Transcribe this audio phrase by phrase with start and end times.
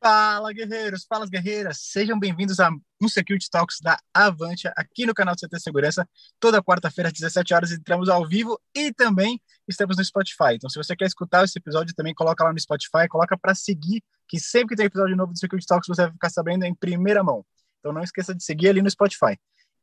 [0.00, 1.78] Fala, guerreiros, fala, guerreiras.
[1.80, 2.70] Sejam bem-vindos a
[3.02, 6.08] um Security Talks da Avante, aqui no canal do CT Segurança.
[6.38, 10.54] Toda quarta-feira, às 17 horas, entramos ao vivo e também estamos no Spotify.
[10.54, 14.00] Então, se você quer escutar esse episódio, também coloca lá no Spotify, coloca para seguir,
[14.28, 17.24] que sempre que tem episódio novo do Security Talks, você vai ficar sabendo em primeira
[17.24, 17.44] mão.
[17.80, 19.36] Então, não esqueça de seguir ali no Spotify.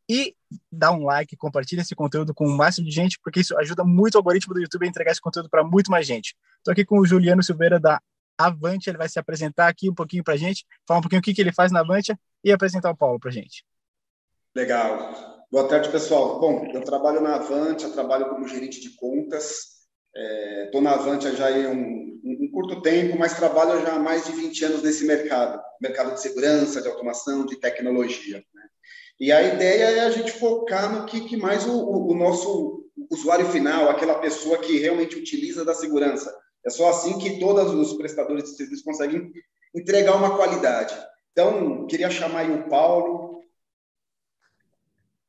[0.09, 0.33] E
[0.71, 4.15] dá um like, compartilha esse conteúdo com o máximo de gente, porque isso ajuda muito
[4.15, 6.37] o algoritmo do YouTube a entregar esse conteúdo para muito mais gente.
[6.59, 8.01] Estou aqui com o Juliano Silveira da
[8.37, 11.23] Avante, ele vai se apresentar aqui um pouquinho para a gente, falar um pouquinho o
[11.23, 13.65] que, que ele faz na Avante e apresentar o Paulo para a gente.
[14.55, 15.45] Legal.
[15.51, 16.39] Boa tarde, pessoal.
[16.39, 19.75] Bom, eu trabalho na Avante, eu trabalho como gerente de contas.
[20.65, 24.25] Estou é, na Avante já há um, um, curto tempo, mas trabalho já há mais
[24.25, 28.37] de 20 anos nesse mercado, mercado de segurança, de automação, de tecnologia.
[28.53, 28.63] Né?
[29.19, 32.85] E a ideia é a gente focar no que, que mais o, o, o nosso
[33.11, 36.33] usuário final, aquela pessoa que realmente utiliza da segurança,
[36.65, 39.31] é só assim que todos os prestadores de serviço conseguem
[39.73, 40.95] entregar uma qualidade.
[41.31, 43.43] Então, queria chamar aí o Paulo,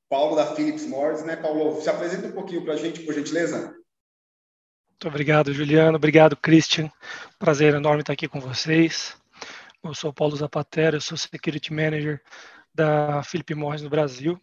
[0.08, 1.36] Paulo da Philips Morris, né?
[1.36, 3.74] Paulo, se apresenta um pouquinho para a gente, por gentileza.
[4.88, 5.96] Muito obrigado, Juliano.
[5.96, 6.90] Obrigado, Christian.
[7.38, 9.14] Prazer enorme estar aqui com vocês.
[9.84, 12.22] Eu sou Paulo Zapatero, eu sou Security Manager
[12.74, 14.40] da Philip Morris no Brasil.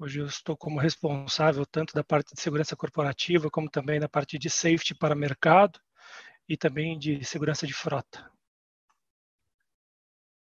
[0.00, 4.36] Hoje eu estou como responsável tanto da parte de segurança corporativa como também da parte
[4.36, 5.78] de safety para mercado
[6.52, 8.30] e também de segurança de frota.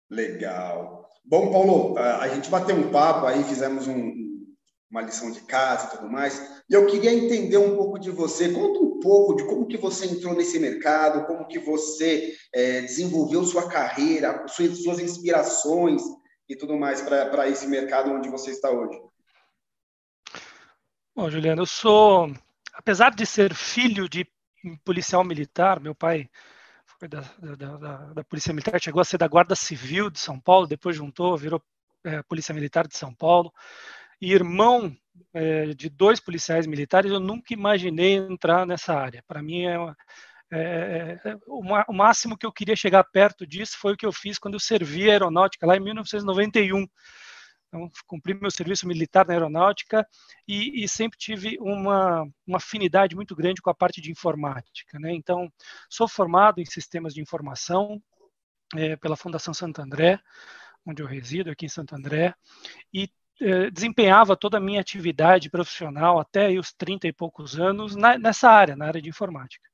[0.07, 1.09] Legal.
[1.23, 4.13] Bom, Paulo, a gente bateu um papo aí, fizemos um,
[4.87, 8.53] uma lição de casa e tudo mais, e eu queria entender um pouco de você.
[8.53, 13.43] Conta um pouco de como que você entrou nesse mercado, como que você é, desenvolveu
[13.43, 16.03] sua carreira, suas, suas inspirações
[16.47, 19.01] e tudo mais para esse mercado onde você está hoje.
[21.15, 22.31] Bom, Juliano, eu sou,
[22.75, 24.34] apesar de ser filho de
[24.83, 26.30] policial militar, meu pai
[26.99, 30.39] foi da, da, da, da, Polícia Militar, chegou a ser da Guarda Civil de São
[30.39, 31.61] Paulo, depois juntou, virou
[32.03, 33.52] é, Polícia Militar de São Paulo,
[34.22, 34.95] e irmão
[35.33, 39.23] é, de dois policiais militares, eu nunca imaginei entrar nessa área.
[39.28, 39.95] Para mim, é, uma,
[40.51, 44.12] é, é, é o, máximo que eu queria chegar perto disso foi o que eu
[44.12, 46.85] fiz quando eu servi a aeronáutica, lá em 1991.
[47.75, 50.08] Então, cumpri meu serviço militar na aeronáutica
[50.47, 54.97] e, e sempre tive uma, uma, afinidade muito grande com a parte de informática.
[54.97, 55.13] Né?
[55.13, 55.52] Então,
[55.90, 58.02] sou formado em sistemas de informação
[58.75, 60.19] é, pela Fundação Santo André,
[60.86, 62.34] onde eu resido, aqui em Santo André,
[62.94, 63.09] e
[63.41, 68.50] é, desempenhava toda a minha atividade profissional até os 30 e poucos anos na, nessa
[68.50, 69.69] área, na área de informática.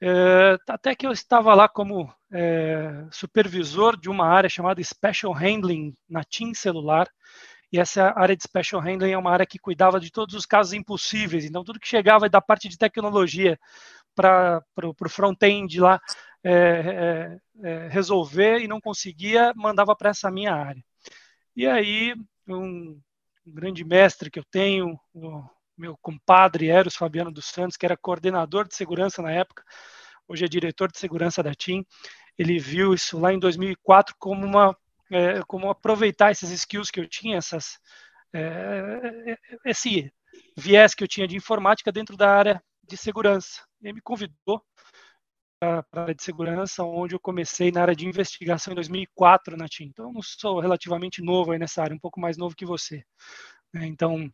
[0.00, 5.94] É, até que eu estava lá como é, supervisor de uma área chamada Special Handling
[6.08, 7.08] na TIM Celular,
[7.72, 10.72] e essa área de Special Handling é uma área que cuidava de todos os casos
[10.72, 13.58] impossíveis, então tudo que chegava da parte de tecnologia
[14.14, 16.00] para o front-end lá
[16.42, 20.84] é, é, é, resolver e não conseguia, mandava para essa minha área.
[21.56, 22.14] E aí,
[22.46, 23.00] um,
[23.46, 25.42] um grande mestre que eu tenho, o
[25.76, 29.64] meu compadre Eros Fabiano dos Santos, que era coordenador de segurança na época,
[30.28, 31.84] hoje é diretor de segurança da TIM,
[32.38, 34.76] ele viu isso lá em 2004 como uma
[35.10, 37.78] é, como aproveitar esses skills que eu tinha, essas
[38.34, 40.12] é, esse
[40.56, 43.62] viés que eu tinha de informática dentro da área de segurança.
[43.80, 44.62] Ele me convidou
[45.60, 49.68] para a área de segurança, onde eu comecei na área de investigação em 2004 na
[49.68, 49.86] TIM.
[49.86, 53.04] Então, eu não sou relativamente novo aí nessa área, um pouco mais novo que você.
[53.72, 53.86] Né?
[53.86, 54.30] Então,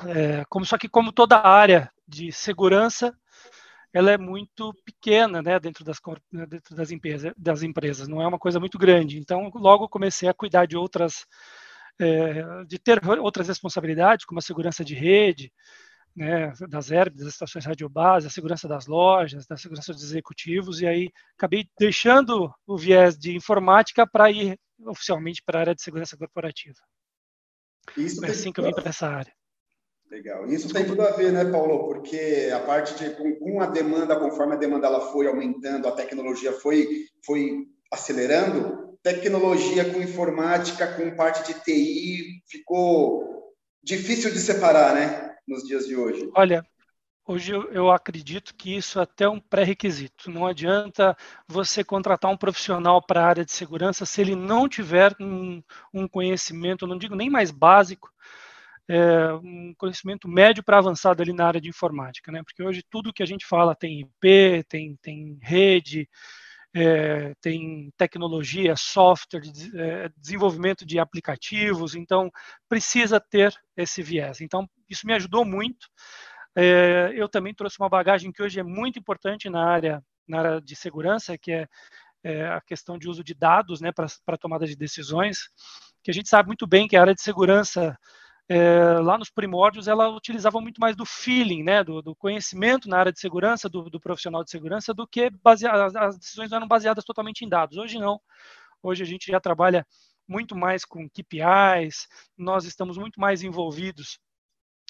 [0.00, 3.16] é, como só que como toda área de segurança,
[3.92, 5.98] ela é muito pequena, né, dentro das
[6.32, 8.08] né, dentro das empresas, das empresas.
[8.08, 9.18] Não é uma coisa muito grande.
[9.18, 11.24] Então, logo comecei a cuidar de outras,
[12.00, 15.52] é, de ter outras responsabilidades, como a segurança de rede,
[16.14, 20.86] né, das herbes, das estações radiobase, a segurança das lojas, da segurança dos executivos, e
[20.86, 26.16] aí acabei deixando o viés de informática para ir oficialmente para a área de segurança
[26.16, 26.78] corporativa.
[27.96, 29.32] Isso Foi assim que eu vim para essa área.
[30.14, 30.46] Legal.
[30.46, 31.88] Isso tem tudo a ver, né, Paulo?
[31.88, 36.52] Porque a parte de com, a demanda, conforme a demanda ela foi aumentando, a tecnologia
[36.52, 43.52] foi foi acelerando, tecnologia com informática, com parte de TI, ficou
[43.82, 46.30] difícil de separar, né, nos dias de hoje.
[46.36, 46.64] Olha,
[47.26, 50.30] hoje eu, eu acredito que isso é até um pré-requisito.
[50.30, 51.16] Não adianta
[51.48, 55.60] você contratar um profissional para a área de segurança se ele não tiver um,
[55.92, 58.14] um conhecimento, não digo nem mais básico,
[58.88, 62.42] é, um conhecimento médio para avançado ali na área de informática, né?
[62.42, 66.08] Porque hoje tudo que a gente fala tem IP, tem, tem rede,
[66.74, 69.42] é, tem tecnologia, software,
[69.74, 72.30] é, desenvolvimento de aplicativos, então
[72.68, 74.40] precisa ter esse viés.
[74.40, 75.88] Então, isso me ajudou muito.
[76.56, 80.60] É, eu também trouxe uma bagagem que hoje é muito importante na área, na área
[80.60, 81.68] de segurança, que é
[82.24, 85.50] é, a questão de uso de dados né, para tomada de decisões,
[86.02, 87.96] que a gente sabe muito bem que a área de segurança
[88.48, 92.98] é, lá nos primórdios ela utilizava muito mais do feeling, né, do, do conhecimento na
[92.98, 97.04] área de segurança, do, do profissional de segurança, do que basear, as decisões eram baseadas
[97.04, 97.78] totalmente em dados.
[97.78, 98.20] Hoje não.
[98.82, 99.86] Hoje a gente já trabalha
[100.28, 102.06] muito mais com KPIs,
[102.36, 104.18] nós estamos muito mais envolvidos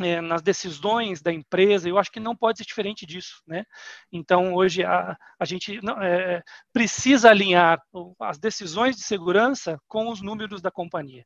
[0.01, 3.65] é, nas decisões da empresa, eu acho que não pode ser diferente disso, né?
[4.11, 6.43] Então, hoje a, a gente não, é,
[6.73, 7.81] precisa alinhar
[8.21, 11.25] as decisões de segurança com os números da companhia.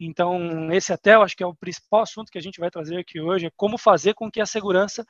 [0.00, 2.98] Então, esse até eu acho que é o principal assunto que a gente vai trazer
[2.98, 5.04] aqui hoje, é como fazer com que a segurança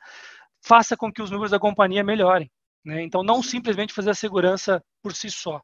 [0.61, 2.51] faça com que os números da companhia melhorem.
[2.83, 3.03] Né?
[3.03, 5.61] Então, não simplesmente fazer a segurança por si só.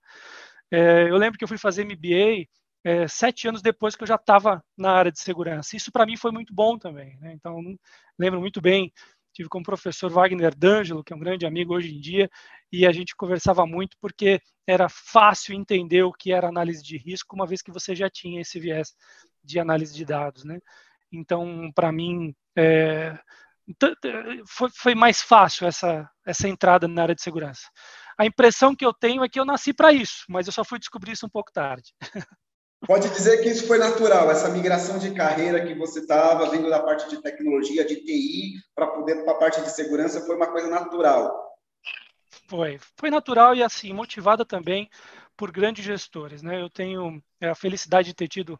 [0.71, 2.45] É, eu lembro que eu fui fazer MBA
[2.83, 5.75] é, sete anos depois que eu já estava na área de segurança.
[5.75, 7.17] Isso para mim foi muito bom também.
[7.19, 7.33] Né?
[7.33, 7.59] Então,
[8.17, 8.93] lembro muito bem,
[9.35, 12.29] tive como professor Wagner D'Angelo, que é um grande amigo hoje em dia,
[12.71, 17.35] e a gente conversava muito porque era fácil entender o que era análise de risco,
[17.35, 18.95] uma vez que você já tinha esse viés
[19.43, 20.45] de análise de dados.
[20.45, 20.59] Né?
[21.11, 23.19] Então, para mim, é,
[24.47, 27.67] foi, foi, mais fácil essa, essa entrada na área de segurança.
[28.17, 30.79] A impressão que eu tenho é que eu nasci para isso, mas eu só fui
[30.79, 31.93] descobrir isso um pouco tarde.
[32.81, 36.81] Pode dizer que isso foi natural, essa migração de carreira que você estava vindo da
[36.81, 40.69] parte de tecnologia, de TI, para poder para a parte de segurança, foi uma coisa
[40.69, 41.55] natural.
[42.47, 44.89] Foi, foi natural e assim motivada também
[45.35, 46.61] por grandes gestores, né?
[46.61, 48.59] Eu tenho é, a felicidade de ter tido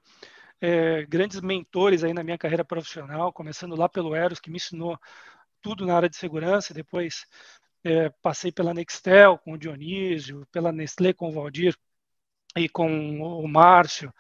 [0.60, 4.98] é, grandes mentores aí na minha carreira profissional, começando lá pelo Eros, que me ensinou
[5.62, 7.26] tudo na área de segurança, depois
[7.84, 11.78] é, passei pela Nextel com o Dionísio, pela Nestlé com o Valdir,
[12.56, 14.14] e com o Márcio,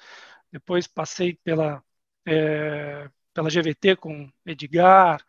[0.51, 1.83] depois passei pela,
[2.25, 5.23] é, pela GVT com Edgar,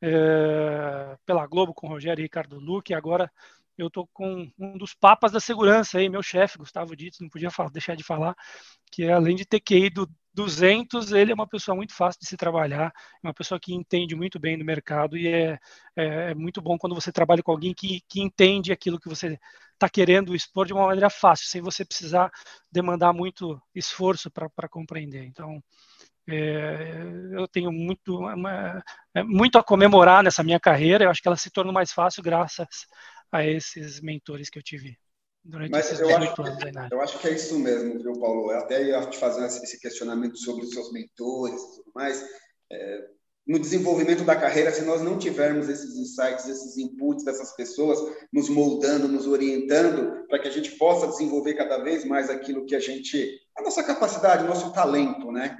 [0.00, 3.30] é, pela Globo com Rogério e Ricardo Luque, agora
[3.76, 7.50] eu estou com um dos papas da segurança aí, meu chefe, Gustavo Dito, não podia
[7.50, 8.36] falar, deixar de falar,
[8.90, 9.60] que é, além de ter
[9.90, 12.92] do 200, ele é uma pessoa muito fácil de se trabalhar,
[13.22, 15.58] é uma pessoa que entende muito bem do mercado e é,
[15.96, 19.38] é, é muito bom quando você trabalha com alguém que, que entende aquilo que você
[19.72, 22.30] está querendo expor de uma maneira fácil, sem você precisar
[22.70, 25.24] demandar muito esforço para compreender.
[25.24, 25.62] Então,
[26.26, 27.02] é,
[27.32, 28.20] eu tenho muito,
[29.14, 32.22] é, muito a comemorar nessa minha carreira, eu acho que ela se tornou mais fácil
[32.22, 32.86] graças
[33.30, 34.98] a esses mentores que eu tive
[35.44, 38.12] durante Mas esses eu acho, anos aí na Eu acho que é isso mesmo, viu,
[38.18, 38.50] Paulo?
[38.50, 42.24] Eu até ia te fazer esse questionamento sobre os seus mentores e tudo mais.
[42.72, 43.08] É,
[43.46, 47.98] no desenvolvimento da carreira, se nós não tivermos esses insights, esses inputs dessas pessoas
[48.32, 52.74] nos moldando, nos orientando, para que a gente possa desenvolver cada vez mais aquilo que
[52.74, 55.58] a gente, a nossa capacidade, o nosso talento, né?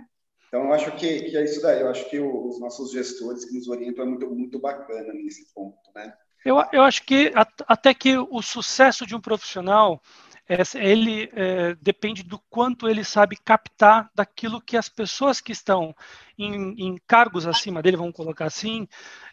[0.49, 1.81] Então, eu acho que, que é isso daí.
[1.81, 5.91] Eu acho que os nossos gestores que nos orientam é muito, muito bacana nesse ponto,
[5.95, 6.15] né?
[6.45, 7.33] Eu, eu acho que
[7.67, 10.01] até que o sucesso de um profissional
[10.47, 15.95] é, ele é, depende do quanto ele sabe captar daquilo que as pessoas que estão
[16.37, 18.87] em, em cargos acima dele, vamos colocar assim,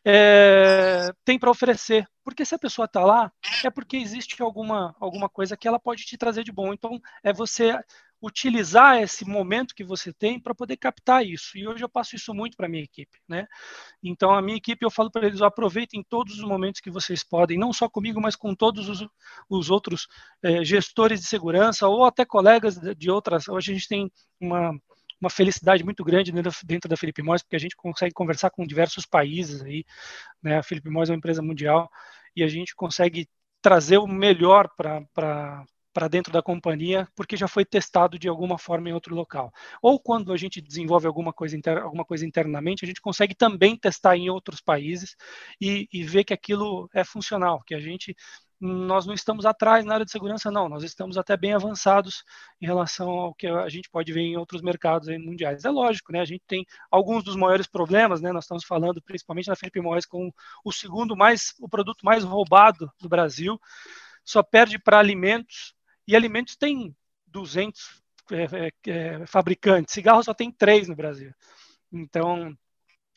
[0.06, 2.08] é, têm para oferecer.
[2.24, 3.32] Porque se a pessoa está lá,
[3.66, 6.72] é porque existe alguma, alguma coisa que ela pode te trazer de bom.
[6.72, 7.78] Então, é você
[8.22, 11.58] utilizar esse momento que você tem para poder captar isso.
[11.58, 13.48] E hoje eu passo isso muito para a minha equipe, né?
[14.04, 17.58] Então a minha equipe eu falo para eles, aproveitem todos os momentos que vocês podem,
[17.58, 19.08] não só comigo, mas com todos os,
[19.50, 20.08] os outros
[20.44, 23.48] é, gestores de segurança ou até colegas de, de outras.
[23.48, 24.72] Hoje a gente tem uma
[25.20, 26.32] uma felicidade muito grande
[26.66, 29.86] dentro da Felipe Mois, porque a gente consegue conversar com diversos países aí,
[30.42, 30.58] né?
[30.58, 31.88] A Felipe Mois é uma empresa mundial
[32.36, 33.30] e a gente consegue
[33.62, 38.90] trazer o melhor para para dentro da companhia porque já foi testado de alguma forma
[38.90, 39.52] em outro local.
[39.82, 44.16] Ou quando a gente desenvolve alguma coisa, alguma coisa internamente, a gente consegue também testar
[44.18, 45.16] em outros países
[45.60, 48.16] e, e ver que aquilo é funcional, que a gente
[48.62, 50.70] nós não estamos atrás na área de segurança, não.
[50.70, 52.24] Nós estamos até bem avançados
[52.62, 55.66] em relação ao que a gente pode ver em outros mercados mundiais.
[55.66, 56.22] É lógico, né?
[56.22, 58.32] A gente tem alguns dos maiores problemas, né?
[58.32, 60.32] Nós estamos falando principalmente na Felipe Moraes com
[60.64, 63.60] o segundo mais, o produto mais roubado do Brasil.
[64.24, 65.74] Só perde para alimentos
[66.08, 66.96] e alimentos tem
[67.28, 71.34] 200 é, é, é, fabricantes, cigarro só tem três no Brasil.
[71.92, 72.56] Então,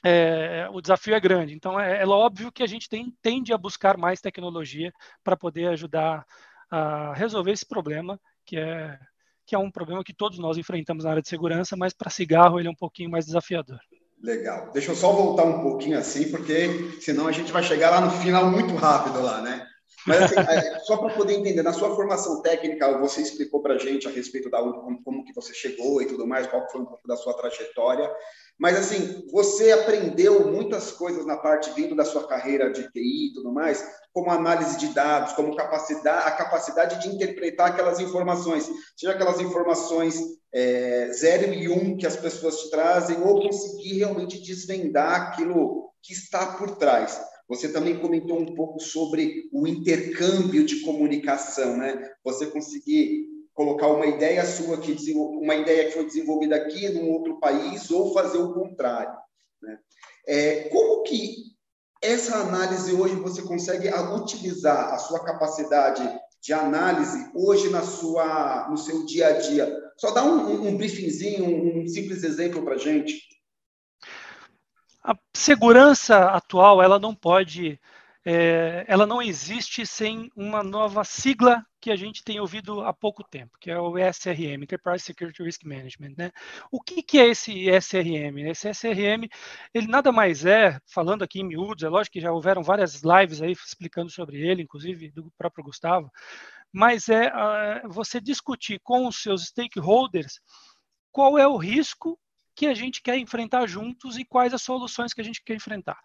[0.05, 1.55] é, o desafio é grande.
[1.55, 5.69] Então, é, é, óbvio que a gente tem, tende a buscar mais tecnologia para poder
[5.69, 6.26] ajudar
[6.71, 8.99] a resolver esse problema, que é,
[9.47, 12.59] que é um problema que todos nós enfrentamos na área de segurança, mas para cigarro
[12.59, 13.79] ele é um pouquinho mais desafiador.
[14.23, 14.71] Legal.
[14.73, 18.11] Deixa eu só voltar um pouquinho assim, porque senão a gente vai chegar lá no
[18.11, 19.67] final muito rápido lá, né?
[20.06, 23.78] Mas assim, é, só para poder entender, na sua formação técnica, você explicou para a
[23.78, 26.87] gente a respeito da como, como que você chegou e tudo mais, qual foi um
[26.87, 28.11] pouco da sua trajetória.
[28.58, 33.32] Mas assim, você aprendeu muitas coisas na parte vindo da sua carreira de TI e
[33.34, 39.12] tudo mais, como análise de dados, como capacidade, a capacidade de interpretar aquelas informações, seja
[39.12, 40.20] aquelas informações
[40.52, 46.12] é, zero e um que as pessoas te trazem, ou conseguir realmente desvendar aquilo que
[46.12, 47.20] está por trás.
[47.49, 52.11] Você também comentou um pouco sobre o intercâmbio de comunicação, né?
[52.25, 57.39] Você conseguir colocar uma ideia sua que uma ideia que foi desenvolvida aqui num outro
[57.39, 59.17] país ou fazer o contrário.
[59.63, 59.79] Né?
[60.27, 61.55] É, como que
[62.03, 66.03] essa análise hoje você consegue utilizar a sua capacidade
[66.43, 69.73] de análise hoje na sua no seu dia a dia?
[69.97, 73.23] Só dá um, um, briefingzinho, um simples exemplo para gente.
[75.04, 77.78] A segurança atual ela não pode
[78.26, 83.23] é, ela não existe sem uma nova sigla que a gente tem ouvido há pouco
[83.23, 86.14] tempo, que é o SRM, Enterprise Security Risk Management.
[86.16, 86.32] Né?
[86.73, 88.38] O que, que é esse SRM?
[88.49, 89.28] Esse SRM,
[89.75, 93.42] ele nada mais é, falando aqui em miúdos, é lógico que já houveram várias lives
[93.42, 96.11] aí explicando sobre ele, inclusive do próprio Gustavo,
[96.73, 100.40] mas é uh, você discutir com os seus stakeholders
[101.12, 102.18] qual é o risco
[102.54, 105.99] que a gente quer enfrentar juntos e quais as soluções que a gente quer enfrentar.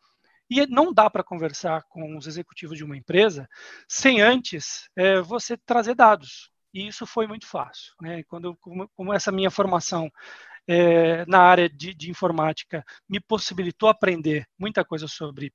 [0.50, 3.48] E não dá para conversar com os executivos de uma empresa
[3.88, 6.52] sem antes é, você trazer dados.
[6.74, 7.94] E isso foi muito fácil.
[8.02, 8.24] Né?
[8.24, 10.10] Quando, como, como essa minha formação
[10.68, 15.54] é, na área de, de, informática me possibilitou aprender muita coisa sobre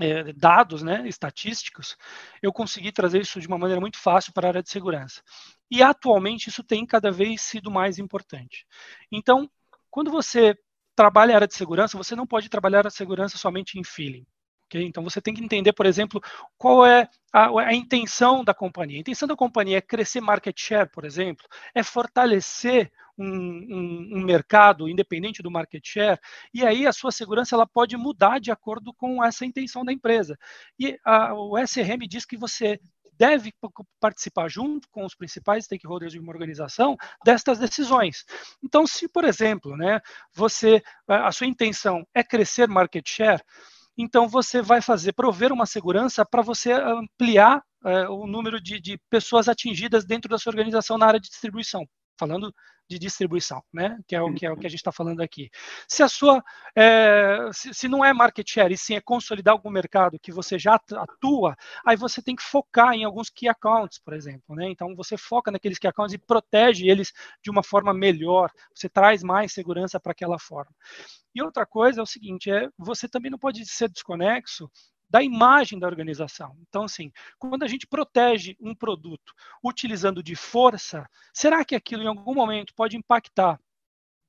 [0.00, 1.96] é, dados né, estatísticos,
[2.42, 5.22] eu consegui trazer isso de uma maneira muito fácil para a área de segurança.
[5.70, 8.66] E atualmente isso tem cada vez sido mais importante.
[9.10, 9.50] Então,
[9.90, 10.56] quando você
[10.94, 14.26] trabalha a área de segurança, você não pode trabalhar a segurança somente em feeling.
[14.68, 14.82] Okay?
[14.84, 16.20] Então você tem que entender, por exemplo,
[16.56, 18.98] qual é a, a, intenção da companhia.
[18.98, 24.24] A intenção da companhia é crescer market share, por exemplo, é fortalecer um, um, um,
[24.24, 26.20] mercado independente do market share,
[26.54, 30.38] e aí a sua segurança ela pode mudar de acordo com essa intenção da empresa.
[30.78, 32.78] E a, o SRM diz que você
[33.18, 33.52] deve
[34.00, 38.24] participar junto com os principais stakeholders de uma organização destas decisões.
[38.62, 40.00] Então, se, por exemplo, né,
[40.32, 43.42] você a sua intenção é crescer market share,
[43.96, 48.98] então você vai fazer prover uma segurança para você ampliar é, o número de, de
[49.10, 51.86] pessoas atingidas dentro da sua organização na área de distribuição
[52.18, 52.52] falando
[52.88, 53.98] de distribuição, né?
[54.06, 55.50] Que é o que, é o que a gente está falando aqui.
[55.86, 56.42] Se a sua,
[56.74, 60.58] é, se, se, não é market share e sim é consolidar algum mercado que você
[60.58, 64.70] já atua, aí você tem que focar em alguns key accounts, por exemplo, né?
[64.70, 68.50] Então você foca naqueles key accounts e protege eles de uma forma melhor.
[68.74, 70.72] Você traz mais segurança para aquela forma.
[71.34, 74.70] E outra coisa é o seguinte, é você também não pode ser desconexo
[75.08, 76.56] da imagem da organização.
[76.68, 82.08] Então, assim, quando a gente protege um produto utilizando de força, será que aquilo em
[82.08, 83.58] algum momento pode impactar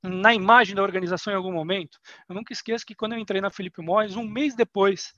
[0.01, 2.00] na imagem da organização em algum momento?
[2.27, 5.13] Eu nunca esqueço que quando eu entrei na Felipe Morris, um mês depois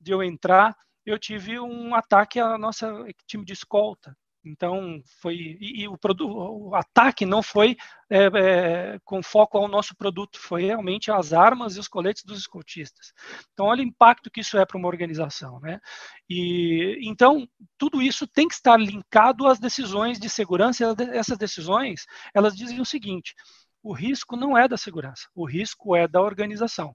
[0.00, 2.92] de eu entrar, eu tive um ataque à nossa
[3.26, 4.16] time de escolta.
[4.44, 5.56] Então, foi.
[5.60, 7.76] E, e o, o, ataque não foi
[8.10, 12.38] é, é, com foco ao nosso produto, foi realmente as armas e os coletes dos
[12.38, 13.12] escoltistas.
[13.52, 15.58] Então, olha o impacto que isso é para uma organização.
[15.60, 15.80] Né?
[16.28, 17.48] E, então,
[17.78, 20.94] tudo isso tem que estar linkado às decisões de segurança.
[21.12, 23.34] Essas decisões, elas dizem o seguinte:
[23.82, 26.94] o risco não é da segurança, o risco é da organização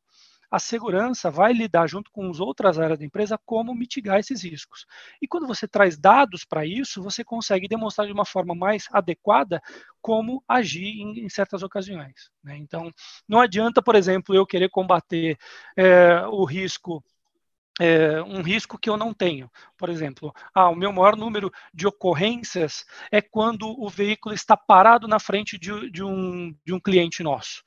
[0.49, 4.85] a segurança vai lidar junto com as outras áreas da empresa como mitigar esses riscos.
[5.21, 9.61] E quando você traz dados para isso, você consegue demonstrar de uma forma mais adequada
[10.01, 12.31] como agir em, em certas ocasiões.
[12.43, 12.57] Né?
[12.57, 12.91] Então,
[13.27, 15.37] não adianta, por exemplo, eu querer combater
[15.77, 17.03] é, o risco
[17.79, 19.49] é, um risco que eu não tenho.
[19.77, 25.07] Por exemplo, ah, o meu maior número de ocorrências é quando o veículo está parado
[25.07, 27.63] na frente de, de, um, de um cliente nosso.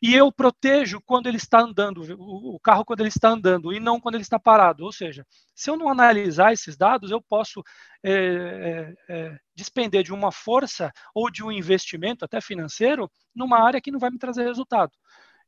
[0.00, 4.00] E eu protejo quando ele está andando, o, carro quando ele está andando, e não
[4.00, 4.84] quando ele está parado.
[4.84, 7.62] Ou seja, se eu não analisar esses dados, eu posso
[8.04, 13.90] é, é despender de uma força ou de um investimento, até financeiro, numa área que
[13.90, 14.92] não vai me trazer resultado.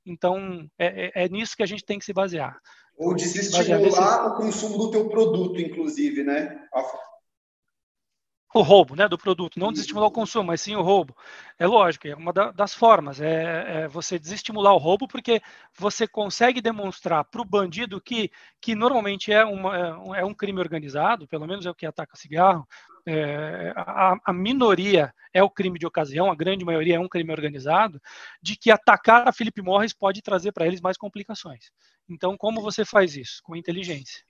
[0.04, 2.58] Então, é, é, é nisso que a gente tem que se basear.
[2.98, 6.58] Ou desestimular o consumo do teu produto, inclusive, né?
[8.54, 11.14] O roubo né, do produto, não desestimular o consumo, mas sim o roubo.
[11.58, 15.42] É lógico, é uma das formas, é, é você desestimular o roubo, porque
[15.76, 21.28] você consegue demonstrar para o bandido que, que normalmente é, uma, é um crime organizado,
[21.28, 22.66] pelo menos é o que ataca cigarro,
[23.06, 27.32] é, a, a, minoria é o crime de ocasião, a grande maioria é um crime
[27.32, 28.00] organizado,
[28.42, 31.70] de que atacar a Philip Morris pode trazer para eles mais complicações.
[32.08, 33.40] Então, como você faz isso?
[33.42, 34.27] Com inteligência.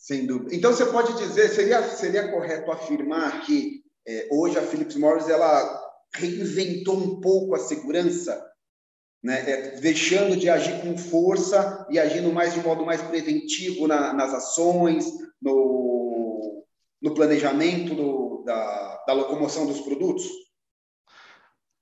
[0.00, 0.54] Sem dúvida.
[0.54, 5.78] Então, você pode dizer, seria, seria correto afirmar que é, hoje a Philips Morris ela
[6.14, 8.42] reinventou um pouco a segurança,
[9.22, 9.48] né?
[9.48, 14.32] É, deixando de agir com força e agindo mais de modo mais preventivo na, nas
[14.32, 15.04] ações,
[15.40, 16.64] no,
[17.02, 20.26] no planejamento do, da, da locomoção dos produtos?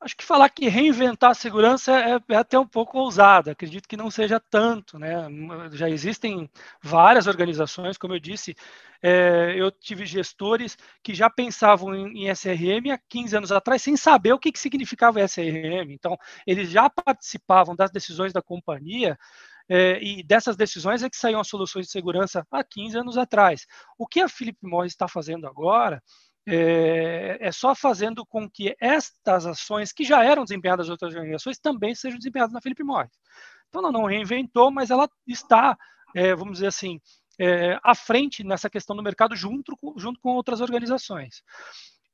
[0.00, 3.96] Acho que falar que reinventar a segurança é, é, até um pouco ousado, acredito que
[3.96, 5.26] não seja tanto, né?
[5.72, 6.48] Já existem
[6.80, 8.54] várias organizações, como eu disse,
[9.02, 13.96] é, eu tive gestores que já pensavam em, em, SRM há 15 anos atrás, sem
[13.96, 15.90] saber o que, que significava SRM.
[15.90, 19.18] Então, eles já participavam das decisões da companhia
[19.68, 23.66] é, e dessas decisões é que saíam as soluções de segurança há 15 anos atrás.
[23.98, 26.02] O que a Philip Morris está fazendo agora
[26.50, 31.58] é, é, só fazendo com que estas ações, que já eram desempenhadas em outras organizações,
[31.58, 33.12] também sejam desempenhadas na Felipe Morris.
[33.68, 35.76] Então, ela não reinventou, mas ela está,
[36.14, 36.98] é, vamos dizer assim,
[37.38, 41.42] é, à frente nessa questão do mercado junto, junto com outras organizações.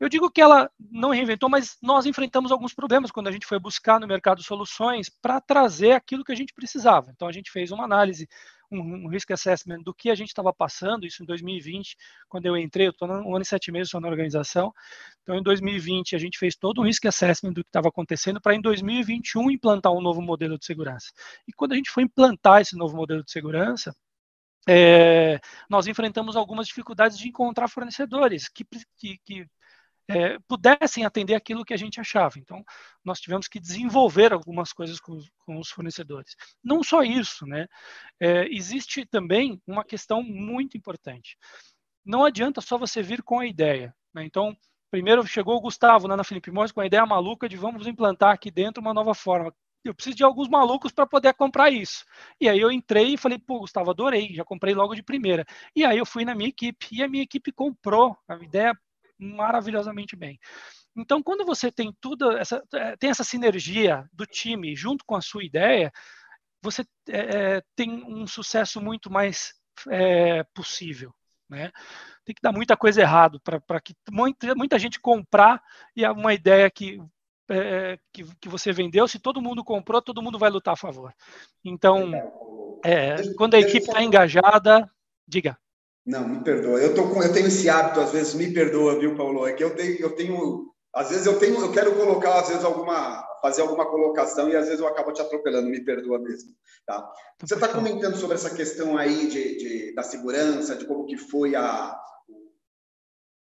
[0.01, 3.61] Eu digo que ela não reinventou, mas nós enfrentamos alguns problemas quando a gente foi
[3.61, 7.13] buscar no mercado soluções para trazer aquilo que a gente precisava.
[7.13, 8.29] Então, a gente fez uma análise
[8.81, 11.97] um, risk assessment do que a gente estava passando, isso em 2020,
[12.29, 14.73] quando eu entrei, eu estou um ano e sete meses na organização.
[15.23, 18.55] Então, em 2020, a gente fez todo um risk assessment do que estava acontecendo para
[18.55, 21.13] em 2021 implantar um novo modelo de segurança.
[21.47, 23.95] E quando a gente foi implantar esse novo modelo de segurança,
[24.69, 28.65] é, nós enfrentamos algumas dificuldades de encontrar fornecedores que,
[28.97, 29.47] que, que
[30.09, 32.39] é, pudessem atender aquilo que a gente achava.
[32.39, 32.63] Então,
[33.05, 36.35] nós tivemos que desenvolver algumas coisas com, com os fornecedores.
[36.63, 37.67] Não só isso, né?
[38.21, 41.37] É, existe também uma questão muito importante.
[42.05, 43.95] Não adianta só você vir com a ideia.
[44.13, 44.25] Né?
[44.25, 44.57] Então,
[44.91, 48.51] primeiro chegou o Gustavo na Felipe Morris com a ideia maluca de vamos implantar aqui
[48.51, 49.55] dentro uma nova forma.
[49.83, 52.05] Eu preciso de alguns malucos para poder comprar isso.
[52.41, 55.45] E aí eu entrei e falei, pô, Gustavo, adorei, já comprei logo de primeira.
[55.77, 58.75] E aí eu fui na minha equipe e a minha equipe comprou a ideia
[59.25, 60.39] maravilhosamente bem.
[60.97, 65.21] Então, quando você tem tudo essa, é, tem essa sinergia do time junto com a
[65.21, 65.93] sua ideia,
[66.63, 67.19] você é,
[67.57, 69.55] é, tem um sucesso muito mais
[69.91, 71.13] é, possível.
[71.49, 71.71] Né?
[72.25, 75.63] Tem que dar muita coisa errado para que muita, muita gente comprar
[75.97, 76.99] e é uma ideia que,
[77.51, 81.13] é, que, que, você vendeu, se todo mundo comprou, todo mundo vai lutar a favor.
[81.63, 82.13] Então,
[83.37, 84.91] quando a equipe está engajada,
[85.27, 85.59] diga.
[86.07, 86.79] Não, me perdoa.
[86.79, 89.47] Eu, tô com, eu tenho esse hábito, às vezes, me perdoa, viu, Paulo?
[89.47, 90.71] É que eu tenho, eu tenho.
[90.95, 93.25] Às vezes eu tenho, eu quero colocar, às vezes, alguma.
[93.41, 96.51] fazer alguma colocação e às vezes eu acabo te atropelando, me perdoa mesmo.
[96.87, 97.01] Tá?
[97.01, 101.17] tá Você está comentando sobre essa questão aí de, de, da segurança, de como que
[101.17, 101.95] foi a,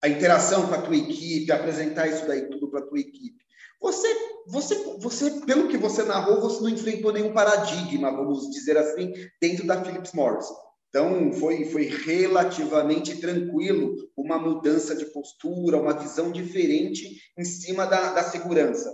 [0.02, 3.40] a interação com a tua equipe, apresentar isso daí tudo para a tua equipe.
[3.80, 4.08] Você,
[4.46, 9.66] você, você, pelo que você narrou, você não enfrentou nenhum paradigma, vamos dizer assim, dentro
[9.66, 10.46] da Philips Morris.
[10.90, 18.12] Então, foi, foi relativamente tranquilo uma mudança de postura, uma visão diferente em cima da,
[18.12, 18.92] da segurança.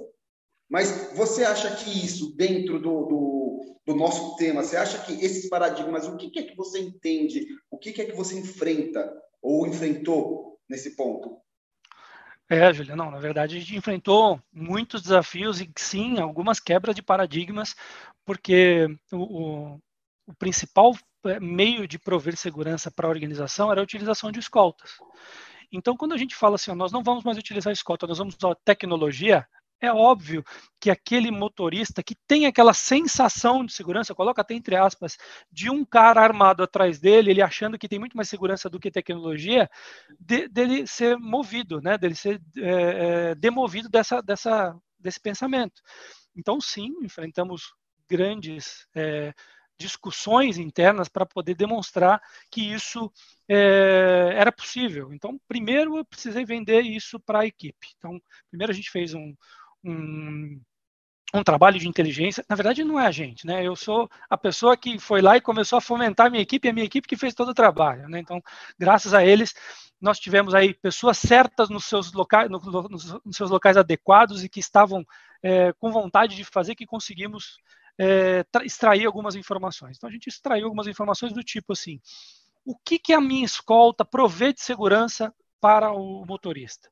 [0.68, 5.48] Mas você acha que isso, dentro do, do, do, nosso tema, você acha que esses
[5.48, 9.10] paradigmas, o que, que é que você entende, o que, que é que você enfrenta
[9.40, 11.40] ou enfrentou nesse ponto?
[12.48, 17.02] É, Julia, não, na verdade a gente enfrentou muitos desafios e sim, algumas quebras de
[17.02, 17.74] paradigmas,
[18.24, 19.80] porque o, o,
[20.26, 20.94] o principal
[21.40, 24.92] meio de prover segurança para a organização era a utilização de escoltas.
[25.70, 28.54] Então, quando a gente fala assim, nós não vamos mais utilizar escolta, nós vamos usar
[28.64, 29.46] tecnologia,
[29.80, 30.42] é óbvio
[30.80, 35.18] que aquele motorista que tem aquela sensação de segurança, coloca até entre aspas,
[35.50, 38.90] de um cara armado atrás dele, ele achando que tem muito mais segurança do que
[38.90, 39.68] tecnologia,
[40.18, 45.82] de, dele ser movido, né, dele ser é, é, demovido dessa, dessa, desse pensamento.
[46.34, 47.74] Então, sim, enfrentamos
[48.08, 49.34] grandes é,
[49.78, 53.12] discussões internas para poder demonstrar que isso
[53.48, 55.12] é, era possível.
[55.12, 57.88] Então, primeiro eu precisei vender isso para a equipe.
[57.98, 59.34] Então, primeiro a gente fez um,
[59.84, 60.60] um,
[61.34, 62.44] um, trabalho de inteligência.
[62.48, 63.64] Na verdade, não é a gente, né?
[63.64, 66.70] Eu sou a pessoa que foi lá e começou a fomentar a minha equipe, e
[66.70, 68.18] a minha equipe que fez todo o trabalho, né?
[68.18, 68.42] Então,
[68.78, 69.54] graças a eles,
[70.00, 74.48] nós tivemos aí pessoas certas nos seus locais, no, nos, nos seus locais adequados e
[74.48, 75.04] que estavam
[75.42, 77.58] é, com vontade de fazer que conseguimos
[77.98, 79.96] é, extrair algumas informações.
[79.96, 82.00] Então a gente extraiu algumas informações do tipo assim:
[82.64, 86.90] o que, que a minha escolta provê de segurança para o motorista?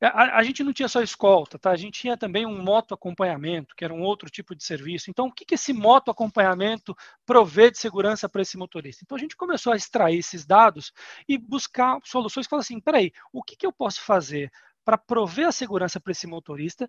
[0.00, 1.70] A, a, gente não tinha só escolta, tá?
[1.70, 5.10] A gente tinha também um moto acompanhamento, que era um outro tipo de serviço.
[5.10, 6.94] Então, o que, que esse moto acompanhamento
[7.26, 9.02] provê de segurança para esse motorista?
[9.04, 10.92] Então, a gente começou a extrair esses dados
[11.28, 14.52] e buscar soluções que falam assim: peraí, o que, que eu posso fazer
[14.84, 16.88] para prover a segurança para esse motorista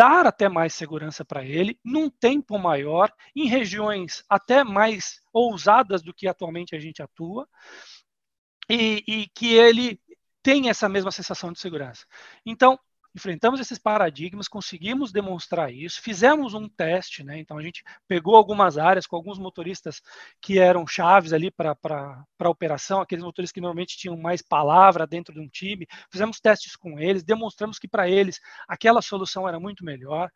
[0.00, 6.14] dar até mais segurança para ele, num tempo maior, em regiões até mais ousadas do
[6.14, 7.46] que atualmente a gente atua,
[8.66, 10.00] e, e que ele
[10.42, 12.06] tenha essa mesma sensação de segurança.
[12.46, 12.80] Então,
[13.14, 17.38] enfrentamos esses paradigmas, conseguimos demonstrar isso, fizemos um teste, né?
[17.38, 20.00] Então a gente pegou algumas áreas com alguns motoristas
[20.40, 21.76] que eram chaves ali para
[22.38, 26.76] a operação, aqueles motoristas que normalmente tinham mais palavra dentro de um time, fizemos testes
[26.76, 30.30] com eles, demonstramos que para eles aquela solução era muito melhor.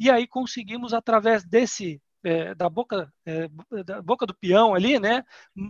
[0.00, 3.48] E aí conseguimos, através desse é, da boca é,
[3.84, 5.24] da boca do peão ali, né,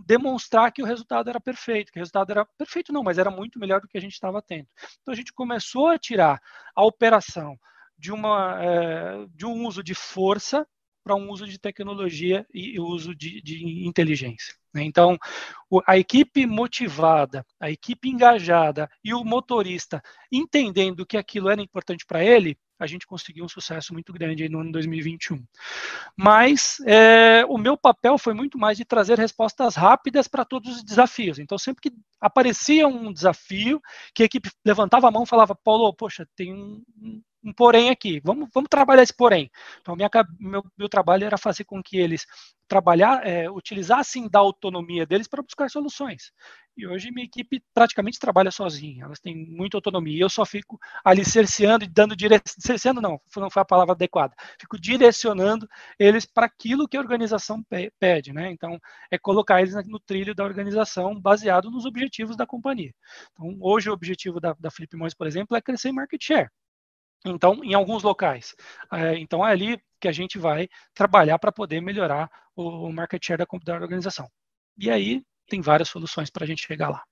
[0.05, 3.59] demonstrar que o resultado era perfeito, que o resultado era perfeito não, mas era muito
[3.59, 4.67] melhor do que a gente estava tendo.
[5.01, 6.41] Então a gente começou a tirar
[6.75, 7.57] a operação
[7.97, 10.67] de uma é, de um uso de força
[11.03, 14.58] para um uso de tecnologia e uso de, de inteligência.
[14.73, 14.83] Né?
[14.83, 15.17] Então,
[15.85, 20.01] a equipe motivada, a equipe engajada e o motorista
[20.31, 24.61] entendendo que aquilo era importante para ele, a gente conseguiu um sucesso muito grande no
[24.61, 25.43] ano 2021.
[26.15, 30.83] Mas é, o meu papel foi muito mais de trazer respostas rápidas para todos os
[30.83, 31.39] desafios.
[31.39, 33.81] Então, sempre que aparecia um desafio,
[34.15, 36.81] que a equipe levantava a mão e falava, Paulo, poxa, tem um,
[37.43, 39.49] um porém aqui, vamos, vamos trabalhar esse porém.
[39.81, 42.25] Então, minha, meu, meu trabalho era fazer com que eles
[42.67, 46.31] trabalhar, é, utilizassem da autonomia deles para buscar soluções.
[46.77, 50.23] E hoje minha equipe praticamente trabalha sozinha, elas têm muita autonomia.
[50.23, 54.33] Eu só fico ali cerceando e dando direção, cerceando não, não foi a palavra adequada.
[54.59, 57.61] Fico direcionando eles para aquilo que a organização
[57.99, 58.51] pede, né?
[58.51, 58.79] Então,
[59.11, 62.93] é colocar eles no trilho da organização baseado nos objetivos da companhia.
[63.33, 66.49] Então, hoje o objetivo da, da Flip por exemplo, é crescer em market share.
[67.25, 68.55] Então, em alguns locais.
[68.91, 73.37] É, então, é ali que a gente vai trabalhar para poder melhorar o, market share
[73.37, 74.27] da, da organização.
[74.77, 77.03] E aí, tem várias soluções para a gente chegar lá.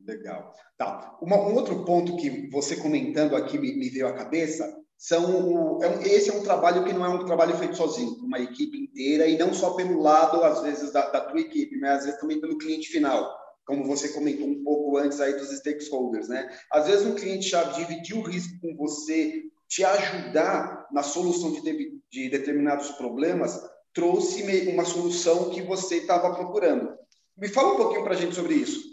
[0.00, 0.54] Legal.
[0.76, 1.16] Tá.
[1.20, 6.08] Uma, um outro ponto que você comentando aqui me, me veio à cabeça são é
[6.08, 9.36] esse é um trabalho que não é um trabalho feito sozinho, uma equipe inteira e
[9.36, 12.58] não só pelo lado às vezes da, da tua equipe, mas às vezes também pelo
[12.58, 16.48] cliente final como você comentou um pouco antes aí dos stakeholders, né?
[16.70, 22.28] Às vezes um cliente-chave dividir o risco com você, te ajudar na solução de, de
[22.28, 23.58] determinados problemas,
[23.92, 26.94] trouxe uma solução que você estava procurando.
[27.36, 28.92] Me fala um pouquinho para a gente sobre isso.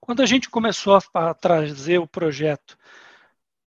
[0.00, 2.76] Quando a gente começou a, trazer o projeto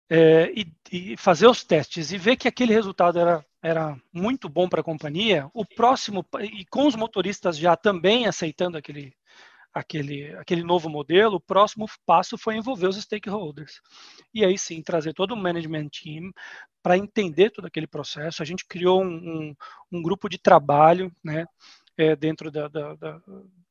[0.08, 4.68] é, e, e, fazer os testes e ver que aquele resultado era, era muito bom
[4.68, 9.14] para a companhia, o próximo, e com os motoristas já também aceitando aquele,
[9.76, 13.82] aquele, aquele novo modelo, o próximo passo foi envolver os stakeholders.
[14.32, 16.32] E aí sim, trazer todo o management team
[16.82, 18.42] para entender todo aquele processo.
[18.42, 19.54] A gente criou um, um,
[19.92, 21.44] um grupo de trabalho, né,
[21.98, 23.20] é, dentro da, da, da,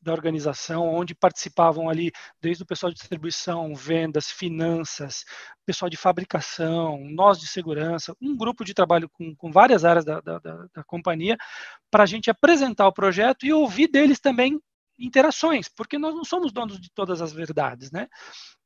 [0.02, 5.24] da, organização, onde participavam ali desde o pessoal de distribuição, vendas, finanças,
[5.66, 10.22] pessoal de fabricação, nós de segurança, um grupo de trabalho com, com várias áreas da,
[10.22, 11.36] da companhia,
[11.90, 14.60] para a gente apresentar o projeto e ouvir deles também
[14.98, 18.08] interações, porque nós não somos donos de todas as verdades, né?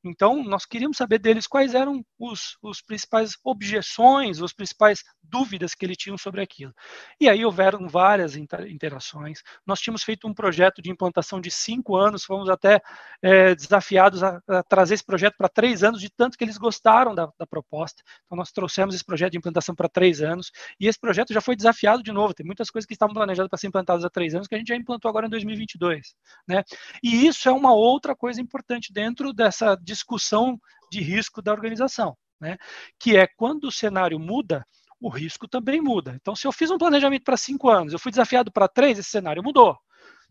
[0.04, 5.86] Então, nós queríamos saber deles quais eram os, os principais objeções, as principais dúvidas que
[5.86, 6.74] ele tinham sobre aquilo.
[7.20, 9.42] E aí houveram várias interações.
[9.66, 12.82] Nós tínhamos feito um projeto de implantação de cinco anos, fomos até
[13.22, 17.14] é, desafiados a, a, trazer esse projeto para três anos, de tanto que eles gostaram
[17.14, 18.02] da, da proposta.
[18.26, 21.56] Então, nós trouxemos esse projeto de implantação para três anos, e esse projeto já foi
[21.56, 22.34] desafiado de novo.
[22.34, 24.68] Tem muitas coisas que estavam planejadas para ser implantadas há três anos que a gente
[24.68, 26.16] já implantou agora em 2022.
[26.48, 26.64] Né?
[27.04, 30.60] E isso é uma outra coisa importante dentro dessa discussão
[30.92, 32.58] de risco da organização, né?
[33.00, 34.66] que é quando o cenário muda,
[35.02, 36.16] o risco também muda.
[36.20, 39.10] Então, se eu fiz um planejamento para cinco anos, eu fui desafiado para três, esse
[39.10, 39.78] cenário mudou.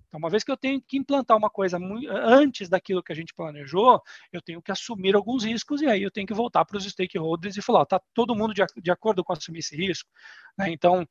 [0.09, 1.79] Então, uma vez que eu tenho que implantar uma coisa
[2.11, 4.01] antes daquilo que a gente planejou,
[4.33, 7.57] eu tenho que assumir alguns riscos e aí eu tenho que voltar para os stakeholders
[7.57, 10.09] e falar: está todo mundo de, de, acordo com assumir esse risco?
[10.57, 10.71] Né?
[10.71, 11.07] Então,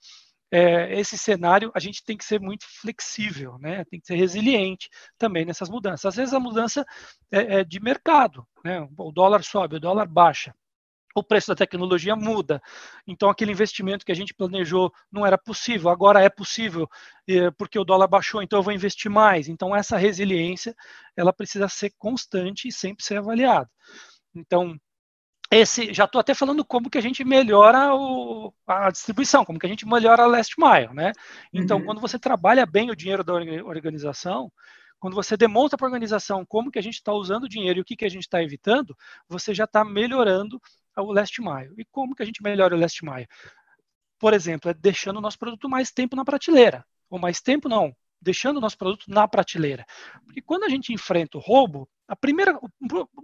[0.51, 3.83] é, esse cenário a gente tem que ser muito flexível, né?
[3.85, 6.05] tem que ser resiliente também nessas mudanças.
[6.05, 6.85] Às vezes a mudança
[7.31, 8.87] é, é de mercado, né?
[8.97, 10.53] o dólar sobe, o dólar baixa,
[11.15, 12.61] o preço da tecnologia muda.
[13.05, 16.87] Então, aquele investimento que a gente planejou não era possível, agora é possível,
[17.27, 19.47] é, porque o dólar baixou, então eu vou investir mais.
[19.47, 20.75] Então, essa resiliência,
[21.15, 23.69] ela precisa ser constante e sempre ser avaliada.
[24.35, 24.77] Então,
[25.49, 29.65] esse, já estou até falando como que a gente melhora o, a distribuição, como que
[29.65, 31.13] a gente melhora a last mile, né?
[31.53, 31.85] Então, uhum.
[31.85, 34.51] quando você trabalha bem o dinheiro da organização,
[34.99, 37.81] quando você demonstra para a organização como que a gente está usando o dinheiro e
[37.81, 38.95] o que, que a gente está evitando,
[39.29, 40.59] você já está melhorando
[40.97, 41.73] o last mile.
[41.77, 43.27] E como que a gente melhora o last mile?
[44.19, 46.83] Por exemplo, é deixando o nosso produto mais tempo na prateleira.
[47.09, 49.85] Ou mais tempo não, deixando o nosso produto na prateleira.
[50.25, 52.59] Porque quando a gente enfrenta o roubo, a primeira,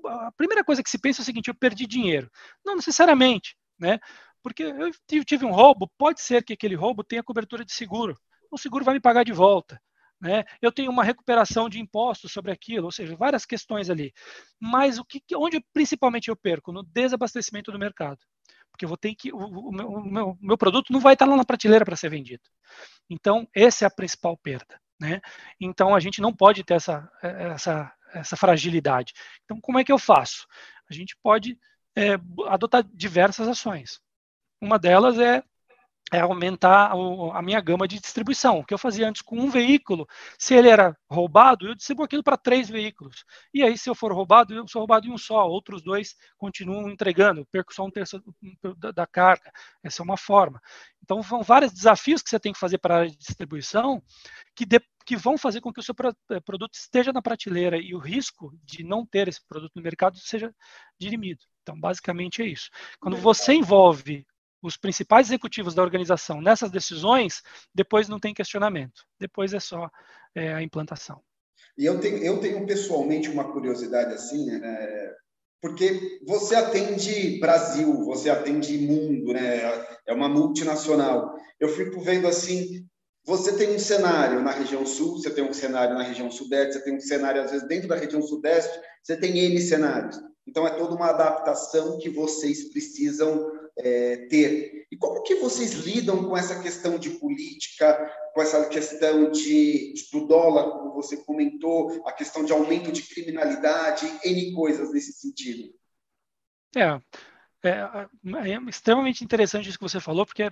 [0.05, 2.29] a primeira coisa que se pensa é o seguinte: eu perdi dinheiro.
[2.65, 3.99] Não necessariamente, né?
[4.41, 8.17] Porque eu tive um roubo, pode ser que aquele roubo tenha cobertura de seguro.
[8.51, 9.81] O seguro vai me pagar de volta.
[10.19, 10.43] Né?
[10.61, 14.13] Eu tenho uma recuperação de impostos sobre aquilo, ou seja, várias questões ali.
[14.59, 16.71] Mas o que, onde principalmente eu perco?
[16.71, 18.19] No desabastecimento do mercado.
[18.71, 19.31] Porque vou ter que.
[19.31, 22.09] O, o, meu, o meu, meu, produto não vai estar lá na prateleira para ser
[22.09, 22.41] vendido.
[23.09, 24.79] Então, essa é a principal perda.
[24.99, 25.19] Né?
[25.59, 29.13] Então, a gente não pode ter essa, essa, essa fragilidade.
[29.43, 30.47] Então, como é que eu faço?
[30.89, 31.57] A gente pode
[31.95, 32.13] é,
[32.47, 33.99] adotar diversas ações.
[34.61, 35.43] Uma delas é
[36.11, 38.59] é aumentar a minha gama de distribuição.
[38.59, 42.23] O que eu fazia antes com um veículo, se ele era roubado, eu distribuo aquilo
[42.23, 43.25] para três veículos.
[43.53, 46.89] E aí, se eu for roubado, eu sou roubado em um só, outros dois continuam
[46.89, 48.21] entregando, perco só um terço
[48.77, 49.51] da, da carga.
[49.83, 50.61] Essa é uma forma.
[51.01, 54.01] Então, são vários desafios que você tem que fazer para a área de distribuição
[54.55, 55.95] que, de, que vão fazer com que o seu
[56.29, 60.17] eh, produto esteja na prateleira e o risco de não ter esse produto no mercado
[60.17, 60.53] seja
[60.99, 61.41] dirimido.
[61.61, 62.69] Então, basicamente é isso.
[62.99, 64.25] Quando você envolve
[64.63, 67.43] os principais executivos da organização nessas decisões,
[67.75, 69.03] depois não tem questionamento.
[69.19, 69.89] Depois é só
[70.33, 71.21] é, a implantação.
[71.77, 75.13] E eu tenho, eu tenho pessoalmente uma curiosidade assim, né?
[75.61, 79.61] porque você atende Brasil, você atende mundo, né?
[80.05, 81.33] É uma multinacional.
[81.57, 82.85] Eu fico vendo assim,
[83.25, 86.83] você tem um cenário na região sul, você tem um cenário na região sudeste, você
[86.83, 90.19] tem um cenário às vezes dentro da região sudeste, você tem N cenários.
[90.45, 94.87] Então é toda uma adaptação que vocês precisam é, ter.
[94.91, 100.09] E como que vocês lidam com essa questão de política, com essa questão de, de,
[100.11, 105.73] do dólar, como você comentou, a questão de aumento de criminalidade, N coisas nesse sentido?
[106.75, 106.99] É,
[107.63, 110.51] é, é, extremamente interessante isso que você falou, porque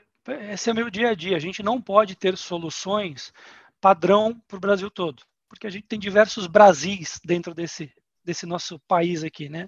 [0.51, 1.35] esse é meu dia a dia.
[1.35, 3.33] A gente não pode ter soluções
[3.79, 7.91] padrão para o Brasil todo, porque a gente tem diversos Brasis dentro desse,
[8.23, 9.67] desse nosso país aqui, né?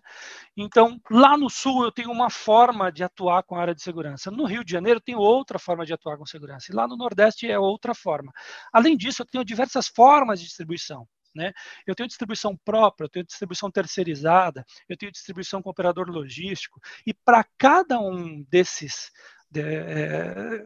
[0.55, 4.31] Então, lá no sul eu tenho uma forma de atuar com a área de segurança.
[4.31, 6.71] No Rio de Janeiro eu tenho outra forma de atuar com segurança.
[6.71, 8.31] E lá no Nordeste é outra forma.
[8.71, 11.07] Além disso, eu tenho diversas formas de distribuição.
[11.35, 11.51] Né?
[11.87, 17.11] Eu tenho distribuição própria, eu tenho distribuição terceirizada, eu tenho distribuição com operador logístico, e
[17.11, 19.09] para cada um desses
[19.49, 20.63] de, é,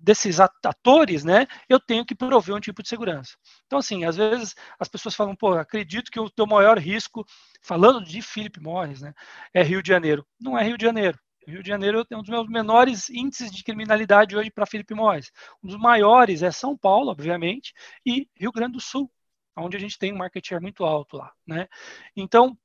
[0.00, 3.36] desses atores, né, eu tenho que prover um tipo de segurança.
[3.66, 7.24] Então, assim, às vezes as pessoas falam, pô, acredito que o teu maior risco,
[7.62, 9.12] falando de Philip Morris, né,
[9.52, 10.26] é Rio de Janeiro.
[10.40, 11.18] Não é Rio de Janeiro.
[11.46, 15.32] Rio de Janeiro é um dos meus menores índices de criminalidade hoje para Felipe Morris.
[15.62, 17.72] Um dos maiores é São Paulo, obviamente,
[18.04, 19.10] e Rio Grande do Sul,
[19.56, 21.66] onde a gente tem um market share muito alto lá, né?
[22.14, 22.56] Então,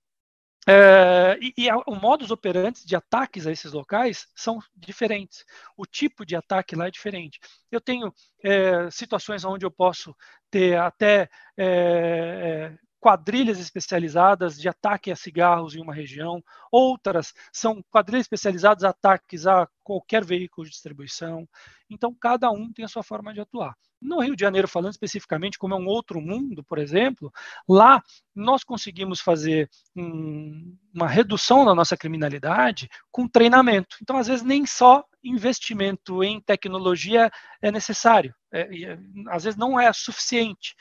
[0.67, 5.45] é, e, e o modus operandi de ataques a esses locais são diferentes.
[5.75, 7.39] O tipo de ataque lá é diferente.
[7.71, 10.15] Eu tenho é, situações onde eu posso
[10.49, 12.73] ter até é,
[13.03, 19.45] quadrilhas especializadas de ataque a cigarros em uma região, outras são quadrilhas especializadas a ataques
[19.45, 21.45] a qualquer veículo de distribuição.
[21.89, 23.75] Então, cada um tem a sua forma de atuar.
[24.03, 27.31] No Rio de Janeiro, falando especificamente, como é um outro mundo, por exemplo,
[27.67, 28.03] lá
[28.35, 33.97] nós conseguimos fazer um, uma redução da nossa criminalidade com treinamento.
[34.01, 39.79] Então, às vezes, nem só investimento em tecnologia é necessário, é, é, às vezes não
[39.79, 40.75] é suficiente.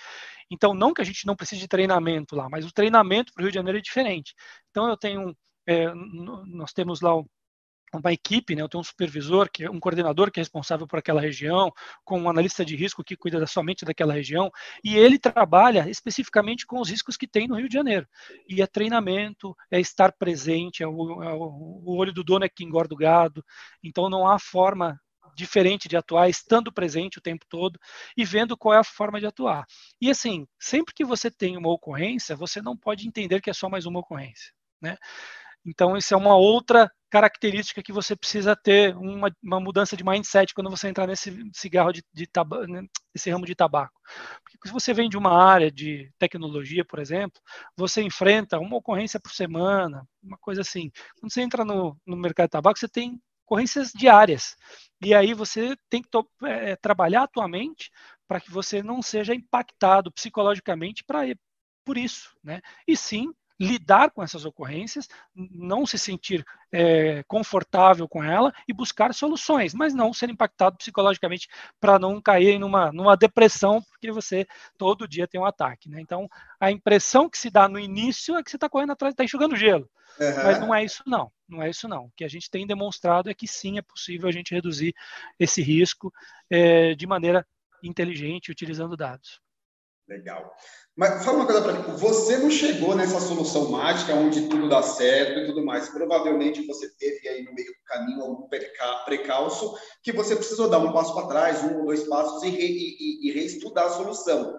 [0.51, 3.45] Então, não que a gente não precise de treinamento lá, mas o treinamento para o
[3.45, 4.35] Rio de Janeiro é diferente.
[4.71, 7.13] Então, eu tenho, é, nós temos lá
[7.99, 8.63] uma equipe, né?
[8.63, 11.71] eu tenho um supervisor, que é um coordenador que é responsável por aquela região,
[12.05, 14.51] com um analista de risco que cuida somente daquela região,
[14.83, 18.07] e ele trabalha especificamente com os riscos que tem no Rio de Janeiro.
[18.49, 22.65] E é treinamento, é estar presente, é o, é o, olho do dono é que
[22.65, 23.45] engorda o gado,
[23.83, 24.99] então não há forma
[25.35, 27.79] diferente de atuar, estando presente o tempo todo
[28.17, 29.65] e vendo qual é a forma de atuar.
[30.01, 33.69] E assim, sempre que você tem uma ocorrência, você não pode entender que é só
[33.69, 34.97] mais uma ocorrência, né?
[35.65, 40.55] Então, isso é uma outra característica que você precisa ter uma, uma mudança de mindset
[40.55, 42.65] quando você entrar nesse cigarro de, de tabaco,
[43.15, 43.93] nesse ramo de tabaco.
[44.43, 47.41] Porque se você vem de uma área de tecnologia, por exemplo,
[47.77, 50.91] você enfrenta uma ocorrência por semana, uma coisa assim.
[51.21, 54.57] Quando você entra no, no mercado de tabaco, você tem ocorrências diárias.
[55.05, 56.09] E aí você tem que
[56.47, 57.91] é, trabalhar atualmente
[58.27, 61.27] para que você não seja impactado psicologicamente para
[61.85, 62.61] por isso, né?
[62.89, 69.15] E sim lidar com essas ocorrências, não se sentir é, confortável com ela e buscar
[69.15, 71.49] soluções, mas não ser impactado psicologicamente
[71.81, 74.47] para não cair numa, numa depressão, porque você
[74.77, 75.89] todo dia tem um ataque.
[75.89, 76.01] Né?
[76.01, 79.23] Então, a impressão que se dá no início é que você está correndo atrás, está
[79.23, 79.89] enxugando gelo.
[80.19, 80.45] Uhum.
[80.45, 82.07] Mas não é isso não, não é isso não.
[82.07, 84.93] O que a gente tem demonstrado é que sim, é possível a gente reduzir
[85.39, 86.13] esse risco
[86.51, 87.47] é, de maneira
[87.83, 89.41] inteligente, utilizando dados.
[90.13, 90.55] Legal.
[90.95, 94.83] Mas fala uma coisa para mim, você não chegou nessa solução mágica onde tudo dá
[94.83, 95.89] certo e tudo mais.
[95.89, 98.49] Provavelmente você teve aí no meio do caminho, algum
[99.07, 102.67] precalço, que você precisou dar um passo para trás, um ou dois passos e, re,
[102.67, 104.55] e, e reestudar a solução.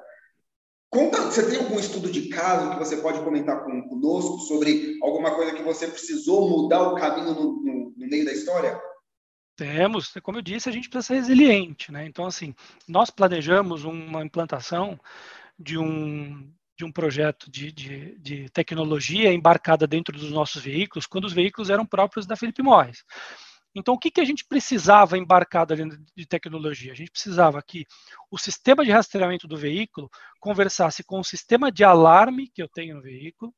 [0.90, 5.36] Conta, você tem algum estudo de caso que você pode comentar com, conosco sobre alguma
[5.36, 8.80] coisa que você precisou mudar o caminho no, no, no meio da história?
[9.56, 12.06] Temos, como eu disse, a gente precisa ser resiliente, né?
[12.08, 12.56] Então, assim,
[12.88, 15.00] nós planejamos uma implantação
[15.58, 21.26] de um, de um projeto de, de, de, tecnologia embarcada dentro dos nossos veículos, quando
[21.26, 23.04] os veículos eram próprios da Felipe Morris.
[23.76, 26.92] Então, o que, que a gente precisava embarcado ali de tecnologia?
[26.92, 27.86] A gente precisava que
[28.30, 32.96] o sistema de rastreamento do veículo conversasse com o sistema de alarme que eu tenho
[32.96, 33.54] no veículo,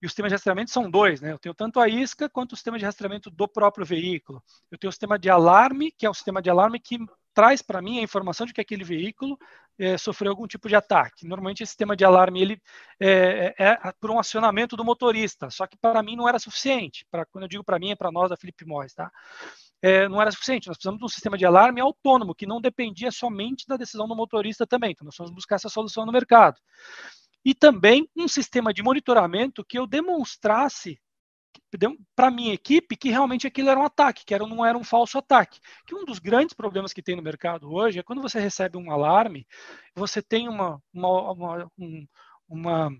[0.00, 1.32] e os sistemas de rastreamento são dois, né?
[1.32, 4.40] Eu tenho tanto a isca quanto o sistema de rastreamento do próprio veículo.
[4.70, 6.98] Eu tenho o sistema de alarme, que é o sistema de alarme que
[7.34, 9.36] traz para mim a informação de que aquele veículo
[9.78, 11.26] é, sofreu algum tipo de ataque.
[11.26, 12.62] Normalmente esse sistema de alarme ele
[13.00, 17.06] é, é, é por um acionamento do motorista, só que para mim não era suficiente.
[17.10, 19.10] Para quando eu digo para mim é para nós da Felipe Morris, tá?
[19.80, 20.66] É, não era suficiente.
[20.66, 24.16] Nós precisamos de um sistema de alarme autônomo que não dependia somente da decisão do
[24.16, 24.90] motorista também.
[24.90, 26.58] Então nós vamos buscar essa solução no mercado
[27.44, 31.00] e também um sistema de monitoramento que eu demonstrasse
[32.14, 35.18] para minha equipe que realmente aquilo era um ataque, que era, não era um falso
[35.18, 35.60] ataque.
[35.86, 38.90] Que um dos grandes problemas que tem no mercado hoje é quando você recebe um
[38.90, 39.46] alarme,
[39.94, 42.06] você tem uma, uma, uma, um,
[42.48, 42.90] uma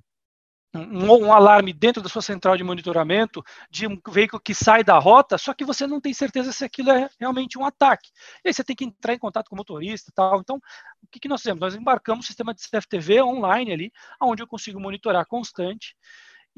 [0.74, 4.98] um, um, alarme dentro da sua central de monitoramento de um veículo que sai da
[4.98, 8.11] rota, só que você não tem certeza se aquilo é realmente um ataque.
[8.44, 10.40] E aí você tem que entrar em contato com o motorista tal.
[10.40, 11.61] Então, o que, que nós fizemos?
[11.61, 15.96] Nós embarcamos um sistema de CFTV online ali, onde eu consigo monitorar constante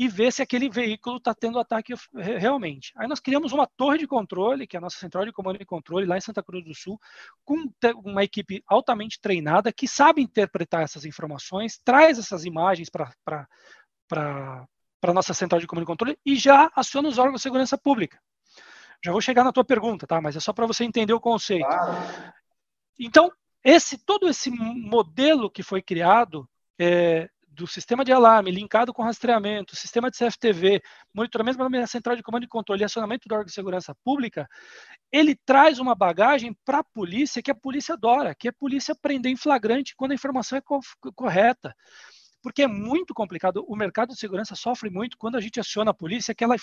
[0.00, 2.90] e ver se aquele veículo está tendo ataque realmente.
[2.96, 5.64] Aí nós criamos uma torre de controle, que é a nossa central de comando e
[5.66, 6.98] controle, lá em Santa Cruz do Sul,
[7.44, 7.70] com
[8.02, 13.46] uma equipe altamente treinada que sabe interpretar essas informações, traz essas imagens para
[14.10, 18.18] a nossa central de comando e controle e já aciona os órgãos de segurança pública.
[19.04, 20.18] Já vou chegar na tua pergunta, tá?
[20.18, 21.68] Mas é só para você entender o conceito.
[22.98, 23.30] Então,
[23.62, 27.28] esse todo esse modelo que foi criado é,
[27.60, 30.80] do sistema de alarme linkado com rastreamento, sistema de CFTV,
[31.14, 34.48] monitoramento da central de comando e controle e acionamento do órgão de segurança pública,
[35.12, 38.94] ele traz uma bagagem para a polícia que a polícia adora, que é a polícia
[38.94, 40.80] prender em flagrante quando a informação é co
[41.14, 41.74] correta
[42.42, 43.62] porque é muito complicado.
[43.68, 46.56] O mercado de segurança sofre muito quando a gente aciona a polícia, aquela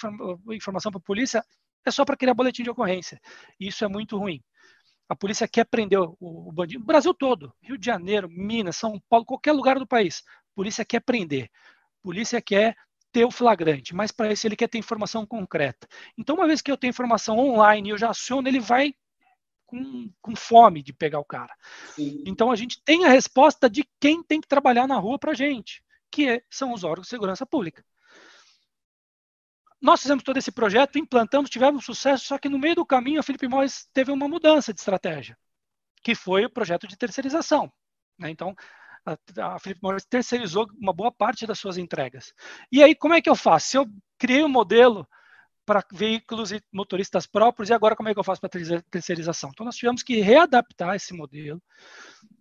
[0.51, 1.45] informação para a polícia
[1.85, 3.21] é só para criar boletim de ocorrência.
[3.59, 4.41] E isso é muito ruim.
[5.09, 6.83] A polícia quer prender o, o bandido.
[6.83, 10.23] O Brasil todo, Rio de Janeiro, Minas, São Paulo, qualquer lugar do país.
[10.57, 11.51] Polícia quer prender.
[12.01, 12.75] Polícia quer
[13.11, 15.87] ter o flagrante, mas para isso ele quer ter informação concreta.
[16.17, 18.95] Então, uma vez que eu tenho informação online e eu já aciono, ele vai
[19.67, 21.53] com, com fome de pegar o cara.
[21.93, 22.23] Sim.
[22.25, 25.35] Então a gente tem a resposta de quem tem que trabalhar na rua para a
[25.35, 27.85] gente, que é, são os órgãos de segurança pública.
[29.79, 33.23] Nós fizemos todo esse projeto, implantamos, tivemos sucesso, só que no meio do caminho a
[33.23, 35.37] Felipe Morris teve uma mudança de estratégia,
[36.01, 37.71] que foi o projeto de terceirização.
[38.17, 38.31] Né?
[38.31, 38.55] Então,
[39.07, 42.33] a, a Felipe Morris terceirizou uma boa parte das suas entregas.
[42.71, 43.67] E aí, como é que eu faço?
[43.67, 43.85] Se eu
[44.17, 45.07] criei um modelo
[45.67, 48.49] para veículos e motoristas próprios, e agora como é que eu faço para
[48.89, 49.49] terceirização?
[49.53, 51.61] Então, nós tivemos que readaptar esse modelo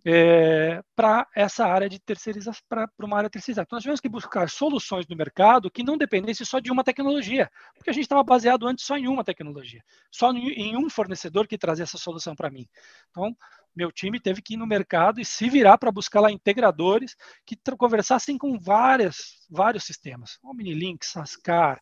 [0.05, 3.65] é, para essa área de terceirização, para uma área terceirizada.
[3.65, 7.51] Então, nós tivemos que buscar soluções no mercado que não dependessem só de uma tecnologia,
[7.75, 11.57] porque a gente estava baseado antes só em uma tecnologia, só em um fornecedor que
[11.57, 12.65] trazia essa solução para mim.
[13.09, 13.35] Então,
[13.77, 17.55] meu time teve que ir no mercado e se virar para buscar lá integradores que
[17.77, 21.79] conversassem com várias, vários sistemas, Omnilink, Sascar,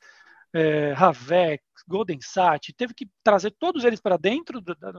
[0.53, 4.91] é, Ravec, Golden Sat, teve que trazer todos eles para dentro da, da,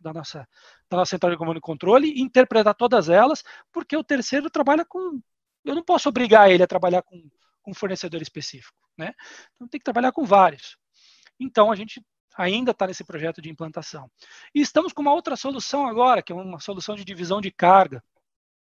[0.00, 0.48] da, nossa,
[0.90, 4.84] da nossa central de comando e controle e interpretar todas elas, porque o terceiro trabalha
[4.84, 5.20] com.
[5.64, 7.20] Eu não posso obrigar ele a trabalhar com,
[7.62, 9.12] com um fornecedor específico, né?
[9.54, 10.76] Então tem que trabalhar com vários.
[11.38, 12.02] Então a gente
[12.36, 14.10] ainda está nesse projeto de implantação.
[14.54, 18.02] E estamos com uma outra solução agora, que é uma solução de divisão de carga.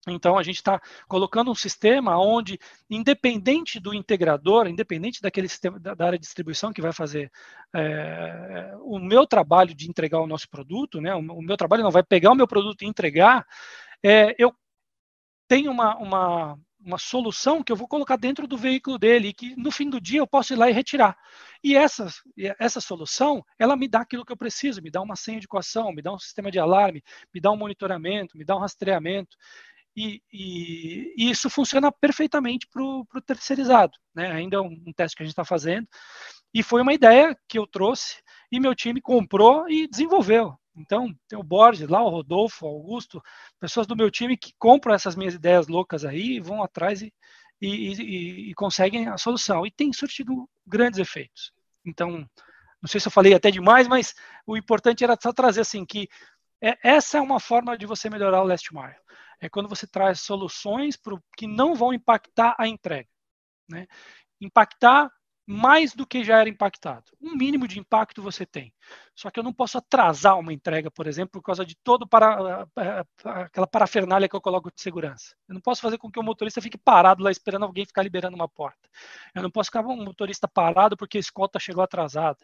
[0.07, 5.91] Então, a gente está colocando um sistema onde, independente do integrador, independente daquele sistema da,
[6.05, 7.31] área de distribuição que vai fazer
[7.73, 12.03] é, o meu trabalho de entregar o nosso produto, né, o, meu trabalho não vai
[12.03, 13.47] pegar o meu produto e entregar,
[14.03, 14.53] é, eu
[15.47, 19.71] tenho uma, uma, uma solução que eu vou colocar dentro do veículo dele que no
[19.71, 21.17] fim do dia eu posso ir lá e retirar.
[21.63, 22.07] E essa,
[22.59, 25.91] essa solução, ela me dá aquilo que eu preciso, me dá uma senha de equação,
[25.91, 29.35] me dá um sistema de alarme, me dá um monitoramento, me dá um rastreamento.
[29.97, 33.93] E, e, e, isso funciona perfeitamente para o terceirizado.
[34.13, 34.31] Né?
[34.31, 35.87] Ainda é um, um teste que a gente está fazendo.
[36.53, 40.55] E foi uma ideia que eu trouxe e meu time comprou e desenvolveu.
[40.75, 43.21] Então, tem o Borges lá, o Rodolfo, o Augusto,
[43.59, 47.13] pessoas do meu time que compram essas minhas ideias loucas aí, vão atrás e,
[47.61, 49.65] e, e conseguem a solução.
[49.65, 51.53] E tem surtido grandes efeitos.
[51.85, 52.27] Então,
[52.81, 54.13] Não sei se eu falei até demais, mas
[54.45, 56.07] o importante era só trazer assim que
[56.61, 58.95] é, essa é uma forma de você melhorar o last mile.
[59.39, 63.09] É quando você traz soluções pro, que não vão impactar a entrega.
[63.67, 63.87] Né?
[64.39, 65.09] Impactar
[65.47, 67.11] mais do que já era impactado.
[67.21, 68.73] Um mínimo de impacto você tem.
[69.13, 72.67] Só que eu não posso atrasar uma entrega, por exemplo, por causa de todo para,
[73.23, 75.35] aquela parafernália que eu coloco de segurança.
[75.47, 78.35] Eu não posso fazer com que o motorista fique parado lá esperando alguém ficar liberando
[78.35, 78.89] uma porta.
[79.35, 82.39] Eu não posso ficar um motorista parado porque a escolta chegou atrasada.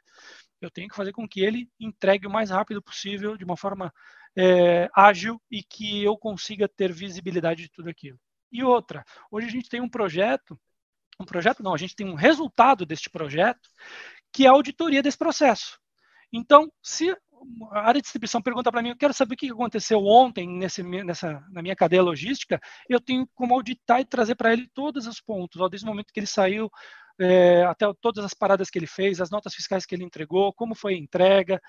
[0.62, 3.92] Eu tenho que fazer com que ele entregue o mais rápido possível, de uma forma
[4.36, 8.20] é, ágil e que eu consiga ter visibilidade de tudo aquilo.
[8.52, 10.60] E outra, hoje a gente tem um projeto
[11.22, 13.70] um projeto não, a gente tem um resultado deste projeto,
[14.32, 15.80] que é a auditoria desse processo.
[16.32, 17.16] Então, se
[17.72, 20.84] a área de distribuição pergunta para mim, eu quero saber o que aconteceu ontem nesse,
[20.84, 25.20] nessa, na minha cadeia logística, eu tenho como auditar e trazer para ele todos os
[25.20, 26.70] pontos, ó, desde o momento que ele saiu,
[27.20, 30.76] é, até todas as paradas que ele fez, as notas fiscais que ele entregou, como
[30.76, 31.62] foi a entrega,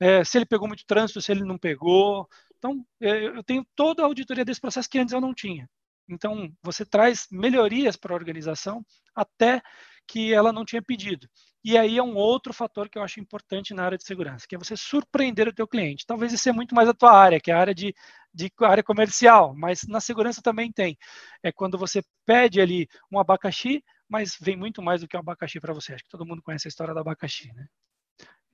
[0.00, 2.28] é, se ele pegou muito trânsito, se ele não pegou.
[2.58, 5.68] Então, é, eu tenho toda a auditoria desse processo que antes eu não tinha.
[6.12, 8.84] Então, você traz melhorias para a organização
[9.14, 9.62] até
[10.06, 11.28] que ela não tinha pedido.
[11.64, 14.54] E aí é um outro fator que eu acho importante na área de segurança, que
[14.54, 16.04] é você surpreender o teu cliente.
[16.04, 17.94] Talvez isso é muito mais a tua área, que é a área de,
[18.34, 20.98] de área comercial, mas na segurança também tem.
[21.42, 25.60] É quando você pede ali um abacaxi, mas vem muito mais do que um abacaxi
[25.60, 25.94] para você.
[25.94, 27.66] Acho que todo mundo conhece a história do abacaxi, né?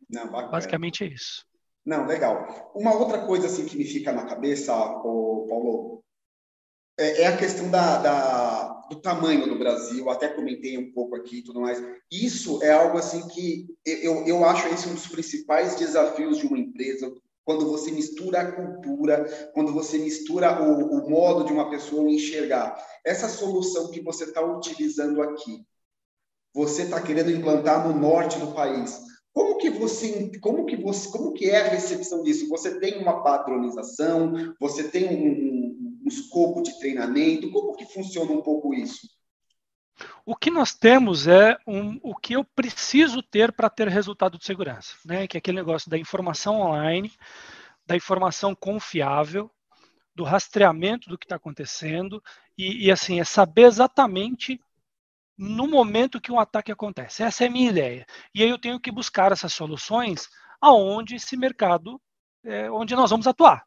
[0.08, 1.46] Não, Basicamente é isso.
[1.84, 2.72] Não, legal.
[2.74, 6.04] Uma outra coisa assim que me fica na cabeça, Paulo,
[6.98, 11.38] é, é, a questão da, da, do tamanho do Brasil, até comentei um pouco aqui
[11.38, 11.80] e tudo mais.
[12.10, 16.58] Isso é algo assim que eu, eu acho esse um dos principais desafios de uma
[16.58, 17.12] empresa,
[17.44, 19.24] quando você mistura a cultura,
[19.54, 22.76] quando você mistura o, o modo de uma pessoa enxergar.
[23.06, 25.64] Essa solução que você está utilizando aqui,
[26.52, 29.00] você está querendo implantar no norte do país.
[29.32, 32.48] Como que você, como que você, como que é a recepção disso?
[32.48, 34.32] Você tem uma padronização?
[34.58, 35.57] Você tem um,
[36.08, 37.50] um escopo de treinamento?
[37.50, 39.06] Como que funciona um pouco isso?
[40.24, 44.44] O que nós temos é um, o que eu preciso ter para ter resultado de
[44.44, 45.26] segurança, né?
[45.26, 47.12] Que é aquele negócio da informação online,
[47.86, 49.50] da informação confiável,
[50.14, 52.22] do rastreamento do que está acontecendo
[52.56, 54.60] e, e, assim é saber exatamente
[55.36, 57.22] no momento que um ataque acontece.
[57.22, 58.04] Essa é a minha ideia.
[58.34, 60.28] E aí eu tenho que buscar essas soluções
[60.60, 62.00] aonde esse mercado,
[62.44, 63.64] é, onde nós vamos atuar.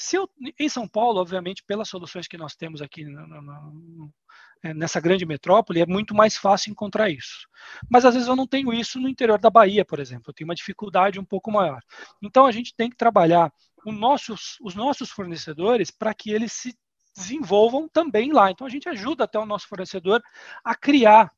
[0.00, 4.14] Se eu, em São Paulo, obviamente, pelas soluções que nós temos aqui no, no, no,
[4.62, 7.46] é, nessa grande metrópole, é muito mais fácil encontrar isso.
[7.86, 10.24] Mas às vezes eu não tenho isso no interior da Bahia, por exemplo.
[10.28, 11.82] Eu tenho uma dificuldade um pouco maior.
[12.22, 13.52] Então a gente tem que trabalhar
[13.84, 16.74] nossos, os nossos fornecedores para que eles se
[17.14, 18.50] desenvolvam também lá.
[18.50, 20.22] Então a gente ajuda até o nosso fornecedor
[20.64, 21.30] a criar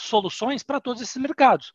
[0.00, 1.72] soluções para todos esses mercados.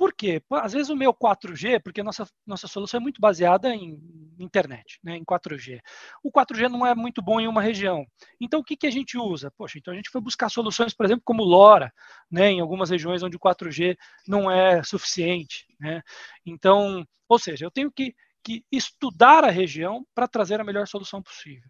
[0.00, 0.42] Por quê?
[0.52, 4.00] Às vezes o meu 4G, porque nossa, nossa solução é muito baseada em
[4.38, 5.78] internet, né, em 4G.
[6.22, 8.06] O 4G não é muito bom em uma região.
[8.40, 9.52] Então, o que, que a gente usa?
[9.58, 11.92] Poxa, então a gente foi buscar soluções, por exemplo, como LoRa,
[12.30, 13.94] né, em algumas regiões onde o 4G
[14.26, 15.66] não é suficiente.
[15.78, 16.00] Né?
[16.46, 21.22] Então, ou seja, eu tenho que, que estudar a região para trazer a melhor solução
[21.22, 21.68] possível.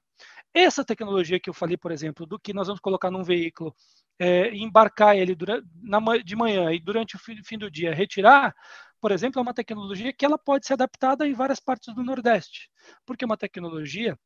[0.55, 3.75] Essa tecnologia que eu falei, por exemplo, do que nós vamos colocar num veículo
[4.21, 8.55] é, embarcar ele durante, na, de manhã e durante o fim do dia retirar,
[9.01, 12.71] por exemplo, é uma tecnologia que ela pode ser adaptada em várias partes do Nordeste,
[13.07, 14.17] porque é uma tecnologia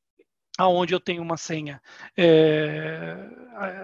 [0.58, 1.80] aonde eu tenho uma senha
[2.16, 3.16] é,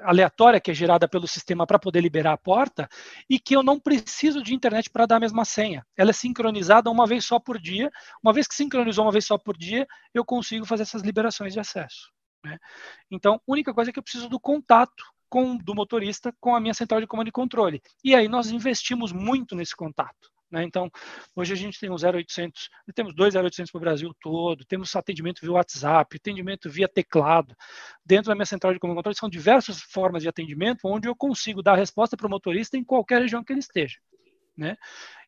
[0.05, 2.89] aleatória que é gerada pelo sistema para poder liberar a porta
[3.29, 5.85] e que eu não preciso de internet para dar a mesma senha.
[5.97, 7.91] Ela é sincronizada uma vez só por dia.
[8.23, 11.61] Uma vez que sincronizou uma vez só por dia, eu consigo fazer essas liberações de
[11.61, 12.13] acesso.
[12.45, 12.57] Né?
[13.11, 16.61] Então, a única coisa é que eu preciso do contato com do motorista com a
[16.61, 17.81] minha central de comando e controle.
[18.05, 20.29] E aí nós investimos muito nesse contato.
[20.51, 20.65] Né?
[20.65, 20.91] Então,
[21.37, 25.41] hoje a gente tem um 0800, temos dois 0800 para o Brasil todo, temos atendimento
[25.41, 27.55] via WhatsApp, atendimento via teclado.
[28.05, 31.15] Dentro da minha central de comando e controle são diversas formas de atendimento onde eu
[31.15, 33.99] consigo dar resposta para o motorista em qualquer região que ele esteja.
[34.61, 34.77] Né?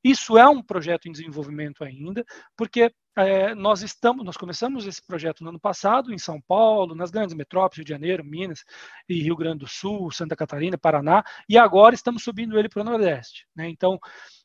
[0.04, 2.22] Isso é um projeto em desenvolvimento ainda,
[2.54, 7.10] porque é, nós estamos, nós começamos esse projeto no ano passado em São Paulo, nas
[7.10, 8.62] grandes metrópoles, Rio de Janeiro, Minas
[9.08, 12.84] e Rio Grande do Sul, Santa Catarina, Paraná, e agora estamos subindo ele para o
[12.84, 13.46] Nordeste.
[13.56, 13.70] Né?
[13.70, 13.98] Então,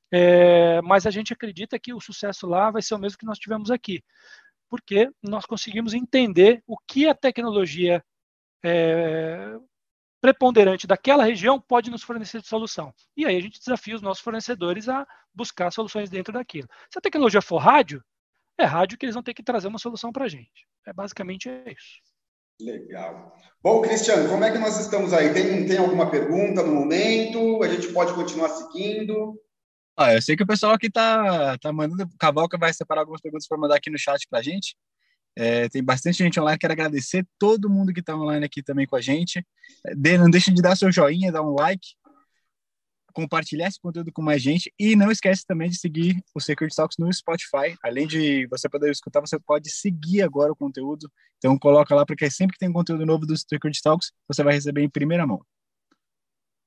[0.10, 3.38] é, mas a gente acredita que o sucesso lá vai ser o mesmo que nós
[3.38, 4.02] tivemos aqui,
[4.70, 8.02] porque nós conseguimos entender o que a tecnologia
[8.64, 9.54] é,
[10.22, 12.94] preponderante daquela região pode nos fornecer de solução.
[13.16, 16.68] E aí a gente desafia os nossos fornecedores a buscar soluções dentro daquilo.
[16.92, 18.04] Se a tecnologia for rádio,
[18.58, 20.68] é rádio que eles vão ter que trazer uma solução para a gente.
[20.86, 22.02] É basicamente isso.
[22.60, 23.38] Legal.
[23.62, 25.32] Bom, Cristiano, como é que nós estamos aí?
[25.32, 27.62] Tem, tem alguma pergunta no momento?
[27.62, 29.40] A gente pode continuar seguindo?
[29.96, 32.04] Ah, eu sei que o pessoal aqui tá, tá mandando.
[32.04, 34.76] O Cavalca vai separar algumas perguntas para mandar aqui no chat para a gente.
[35.40, 36.58] É, tem bastante gente online.
[36.58, 39.46] Quero agradecer todo mundo que está online aqui também com a gente.
[39.86, 41.90] É, não deixe de dar seu joinha, dar um like,
[43.14, 46.98] compartilhar esse conteúdo com mais gente e não esquece também de seguir o Secret Talks
[46.98, 47.78] no Spotify.
[47.84, 51.08] Além de você poder escutar, você pode seguir agora o conteúdo.
[51.38, 54.82] Então coloca lá porque sempre que tem conteúdo novo do Secret Talks, você vai receber
[54.82, 55.40] em primeira mão.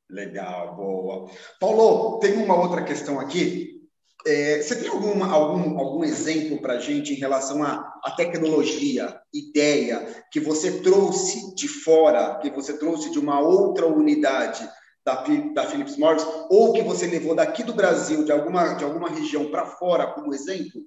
[0.08, 1.28] Legal, boa.
[1.58, 3.79] Paulo, tem uma outra questão aqui.
[4.26, 9.18] É, você tem alguma, algum, algum exemplo para a gente em relação à, à tecnologia,
[9.32, 14.68] ideia que você trouxe de fora, que você trouxe de uma outra unidade
[15.04, 19.08] da, da Philips Morris, ou que você levou daqui do Brasil, de alguma, de alguma
[19.08, 20.82] região para fora, como exemplo?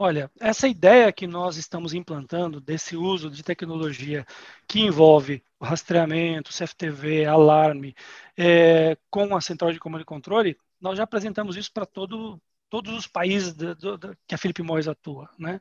[0.00, 4.24] Olha, essa ideia que nós estamos implantando desse uso de tecnologia
[4.66, 7.96] que envolve rastreamento, CFTV, alarme,
[8.36, 12.92] é, com a central de comando e controle, nós já apresentamos isso para todo, todos
[12.94, 13.54] os países
[14.26, 15.28] que a Felipe Mois atua.
[15.38, 15.60] Né?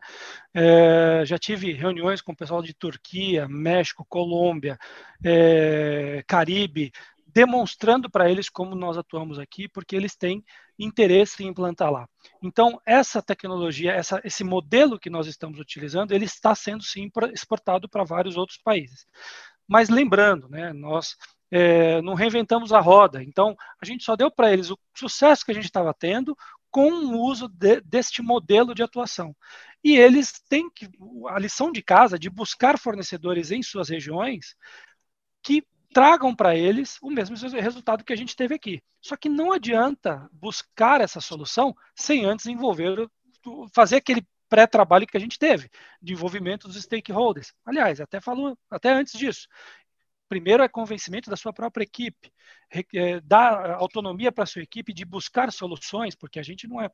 [0.53, 4.77] É, já tive reuniões com o pessoal de Turquia, México, Colômbia,
[5.23, 6.91] é, Caribe,
[7.37, 10.43] demonstrando para eles como nós atuamos aqui, porque eles têm
[10.79, 12.07] interesse em implantar lá.
[12.41, 17.87] Então, essa tecnologia, essa, esse modelo que nós estamos utilizando, ele está sendo sim exportado
[17.89, 19.05] para vários outros países.
[19.67, 21.15] Mas lembrando, né, nós
[21.51, 25.51] é, não reinventamos a roda, então a gente só deu para eles o sucesso que
[25.51, 26.35] a gente estava tendo
[26.69, 29.35] com o uso de, deste modelo de atuação.
[29.83, 30.89] E eles têm que,
[31.29, 34.55] a lição de casa de buscar fornecedores em suas regiões
[35.41, 38.81] que tragam para eles o mesmo resultado que a gente teve aqui.
[39.01, 43.07] Só que não adianta buscar essa solução sem antes envolver,
[43.73, 45.69] fazer aquele pré-trabalho que a gente teve,
[46.01, 47.53] de envolvimento dos stakeholders.
[47.65, 49.47] Aliás, até falou, até antes disso.
[50.27, 52.31] Primeiro é convencimento da sua própria equipe,
[52.93, 56.89] é, dar autonomia para a sua equipe de buscar soluções, porque a gente não é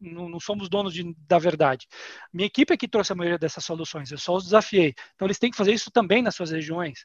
[0.00, 1.88] não, não, somos donos de, da verdade.
[2.32, 4.94] Minha equipe é que trouxe a maioria dessas soluções, eu só os desafiei.
[5.14, 7.04] Então, eles têm que fazer isso também nas suas regiões.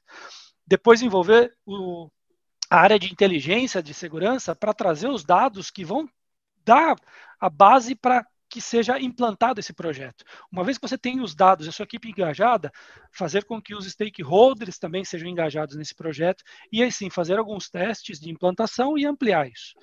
[0.66, 2.10] Depois, envolver o,
[2.70, 6.08] a área de inteligência, de segurança, para trazer os dados que vão
[6.64, 6.96] dar
[7.40, 10.24] a base para que seja implantado esse projeto.
[10.52, 12.72] Uma vez que você tem os dados a sua equipe engajada,
[13.12, 18.20] fazer com que os stakeholders também sejam engajados nesse projeto e assim fazer alguns testes
[18.20, 19.74] de implantação e ampliar isso.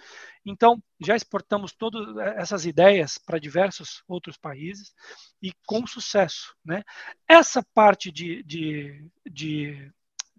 [0.47, 4.95] Então, já exportamos todas essas ideias para diversos outros países
[5.43, 6.55] e com sucesso.
[6.65, 6.85] Né?
[7.27, 9.93] Essa parte de, de, de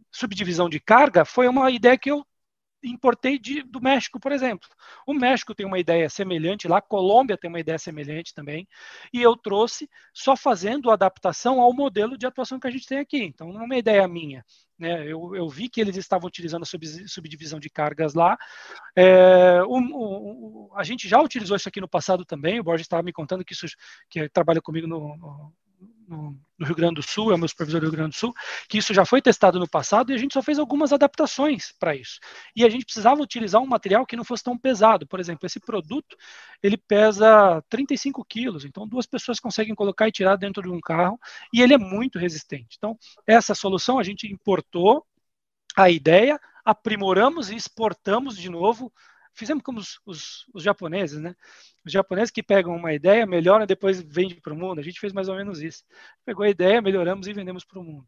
[0.10, 2.26] subdivisão de carga foi uma ideia que eu
[2.84, 4.68] importei de, do México, por exemplo.
[5.06, 8.68] O México tem uma ideia semelhante lá, Colômbia tem uma ideia semelhante também,
[9.14, 13.24] e eu trouxe só fazendo adaptação ao modelo de atuação que a gente tem aqui.
[13.24, 14.44] Então, não é uma ideia minha.
[14.78, 15.06] Né?
[15.06, 18.38] Eu, eu vi que eles estavam utilizando a sub, subdivisão de cargas lá.
[18.96, 22.60] É, o, o, a gente já utilizou isso aqui no passado também.
[22.60, 23.68] O Borges estava me contando que isso
[24.10, 25.54] que trabalha comigo no
[26.08, 28.34] no, no, Rio Grande do Sul, é o meu supervisor do Rio Grande do Sul,
[28.68, 31.96] que isso já foi testado no passado e a gente só fez algumas adaptações para
[31.96, 32.20] isso.
[32.56, 35.08] E a gente precisava utilizar um material que não fosse tão pesado.
[35.08, 36.16] Por exemplo, esse produto,
[36.62, 41.20] ele pesa 35 quilos, então duas pessoas conseguem colocar e tirar dentro de um carro
[41.54, 42.76] e ele é muito resistente.
[42.78, 45.06] Então, essa solução a gente importou
[45.76, 48.92] a ideia, aprimoramos e exportamos de novo
[49.34, 51.36] fizemos como os, os, os, japoneses, né?
[51.86, 54.80] Os japoneses que pegam uma ideia, melhoram e depois vendem para o mundo.
[54.80, 55.84] A gente fez mais ou menos isso.
[56.26, 58.08] Pegou a ideia, melhoramos e vendemos para o mundo.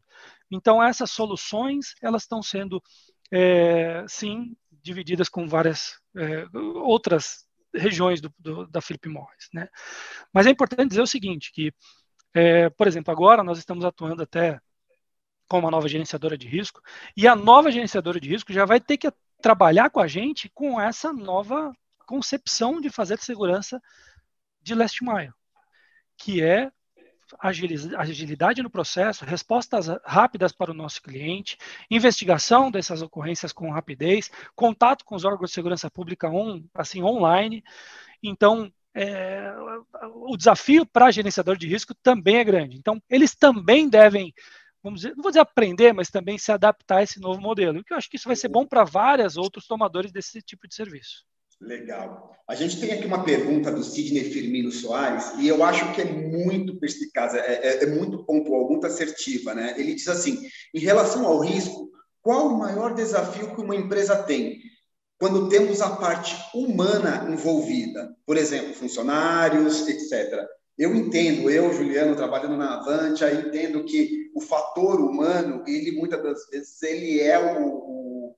[0.50, 2.82] Então, essas soluções, elas estão sendo,
[3.30, 9.68] é, sim, divididas com várias é, outras regiões do, do, da Philip Morris, né?
[10.32, 11.72] Mas é importante dizer o seguinte, que,
[12.32, 14.60] é, por exemplo, agora nós estamos atuando até
[15.48, 16.80] com uma nova gerenciadora de risco,
[17.16, 19.06] e a nova gerenciadora de risco já vai ter que
[19.44, 21.70] trabalhar com a gente com essa nova
[22.06, 23.78] concepção de fazer segurança
[24.62, 25.34] de last mile,
[26.16, 26.72] que é
[27.38, 31.58] agilidade no processo, respostas rápidas para o nosso cliente,
[31.90, 37.62] investigação dessas ocorrências com rapidez, contato com os órgãos de segurança pública on, assim online.
[38.22, 39.52] Então, é,
[40.14, 42.78] o desafio para gerenciador de risco também é grande.
[42.78, 44.32] Então, eles também devem
[44.84, 47.78] vamos dizer, não vou dizer aprender, mas também se adaptar a esse novo modelo.
[47.78, 50.68] E que eu acho que isso vai ser bom para vários outros tomadores desse tipo
[50.68, 51.24] de serviço.
[51.58, 52.36] Legal.
[52.46, 56.04] A gente tem aqui uma pergunta do Sidney Firmino Soares, e eu acho que é
[56.04, 59.54] muito perspicaz, é, é, é muito pontual, muito assertiva.
[59.54, 59.74] Né?
[59.78, 64.60] Ele diz assim: em relação ao risco, qual o maior desafio que uma empresa tem?
[65.18, 70.44] Quando temos a parte humana envolvida, por exemplo, funcionários, etc.
[70.76, 76.46] Eu entendo, eu, Juliano, trabalhando na Avantia, entendo que o fator humano, ele muitas das
[76.48, 78.36] vezes, ele é o, o,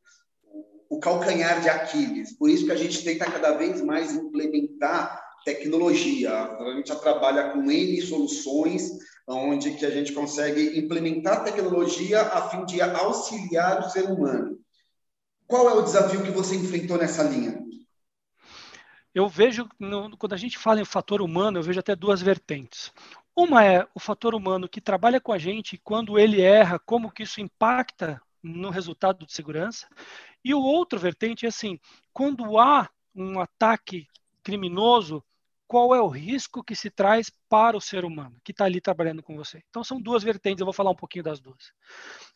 [0.90, 2.36] o calcanhar de Aquiles.
[2.36, 6.30] Por isso que a gente tenta cada vez mais implementar tecnologia.
[6.30, 8.90] A gente já trabalha com N soluções,
[9.26, 14.58] onde que a gente consegue implementar tecnologia a fim de auxiliar o ser humano.
[15.46, 17.64] Qual é o desafio que você enfrentou nessa linha?
[19.16, 22.92] Eu vejo, no, quando a gente fala em fator humano, eu vejo até duas vertentes.
[23.34, 27.22] Uma é o fator humano que trabalha com a gente, quando ele erra, como que
[27.22, 29.88] isso impacta no resultado de segurança.
[30.44, 31.80] E o outro vertente é assim,
[32.12, 34.06] quando há um ataque
[34.42, 35.24] criminoso,
[35.66, 39.22] qual é o risco que se traz para o ser humano que está ali trabalhando
[39.22, 39.62] com você.
[39.68, 41.72] Então, são duas vertentes, eu vou falar um pouquinho das duas.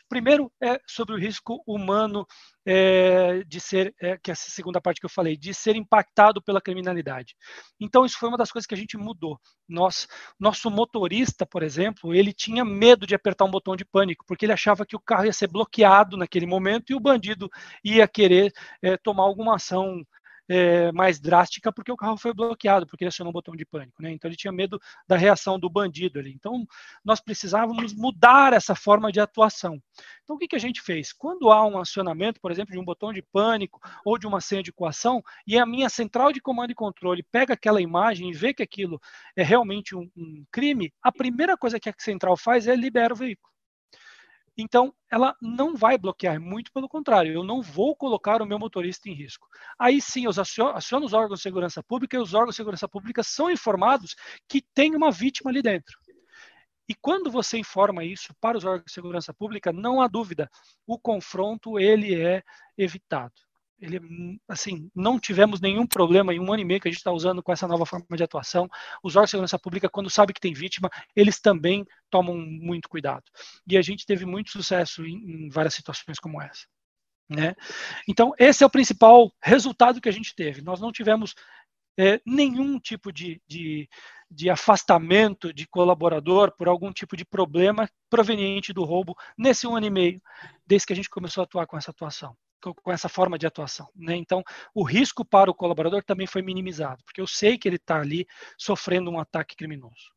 [0.08, 2.26] Primeiro é sobre o risco humano
[2.66, 6.42] é, de ser, é, que é a segunda parte que eu falei, de ser impactado
[6.42, 7.36] pela criminalidade.
[7.78, 9.38] Então, isso foi uma das coisas que a gente mudou.
[9.68, 10.08] Nós,
[10.38, 14.52] nosso motorista, por exemplo, ele tinha medo de apertar um botão de pânico, porque ele
[14.52, 17.48] achava que o carro ia ser bloqueado naquele momento e o bandido
[17.84, 18.52] ia querer
[18.82, 20.04] é, tomar alguma ação
[20.50, 24.02] é, mais drástica porque o carro foi bloqueado, porque ele acionou um botão de pânico.
[24.02, 24.10] Né?
[24.10, 26.32] Então ele tinha medo da reação do bandido ali.
[26.32, 26.66] Então
[27.04, 29.80] nós precisávamos mudar essa forma de atuação.
[30.24, 31.12] Então o que, que a gente fez?
[31.12, 34.62] Quando há um acionamento, por exemplo, de um botão de pânico ou de uma senha
[34.62, 38.52] de coação, e a minha central de comando e controle pega aquela imagem e vê
[38.52, 39.00] que aquilo
[39.36, 43.16] é realmente um, um crime, a primeira coisa que a central faz é liberar o
[43.16, 43.50] veículo.
[44.60, 49.08] Então, ela não vai bloquear, muito pelo contrário, eu não vou colocar o meu motorista
[49.08, 49.48] em risco.
[49.78, 52.88] Aí sim, eu aciono, aciono os órgãos de segurança pública e os órgãos de segurança
[52.88, 54.14] pública são informados
[54.48, 55.98] que tem uma vítima ali dentro.
[56.88, 60.50] E quando você informa isso para os órgãos de segurança pública, não há dúvida,
[60.86, 62.42] o confronto ele é
[62.76, 63.49] evitado
[63.80, 67.10] ele, assim, não tivemos nenhum problema em um ano e meio que a gente está
[67.10, 68.68] usando com essa nova forma de atuação.
[69.02, 73.24] Os órgãos de segurança pública, quando sabem que tem vítima, eles também tomam muito cuidado.
[73.66, 76.66] E a gente teve muito sucesso em, em várias situações como essa.
[77.28, 77.54] Né?
[78.06, 80.60] Então, esse é o principal resultado que a gente teve.
[80.60, 81.34] Nós não tivemos
[81.98, 83.88] é, nenhum tipo de, de,
[84.30, 89.86] de, afastamento de colaborador por algum tipo de problema proveniente do roubo nesse um ano
[89.86, 90.22] e meio,
[90.66, 93.88] desde que a gente começou a atuar com essa atuação com essa forma de atuação.
[93.94, 94.16] Né?
[94.16, 94.42] Então,
[94.74, 98.26] o risco para o colaborador também foi minimizado, porque eu sei que ele está ali
[98.58, 100.12] sofrendo um ataque criminoso.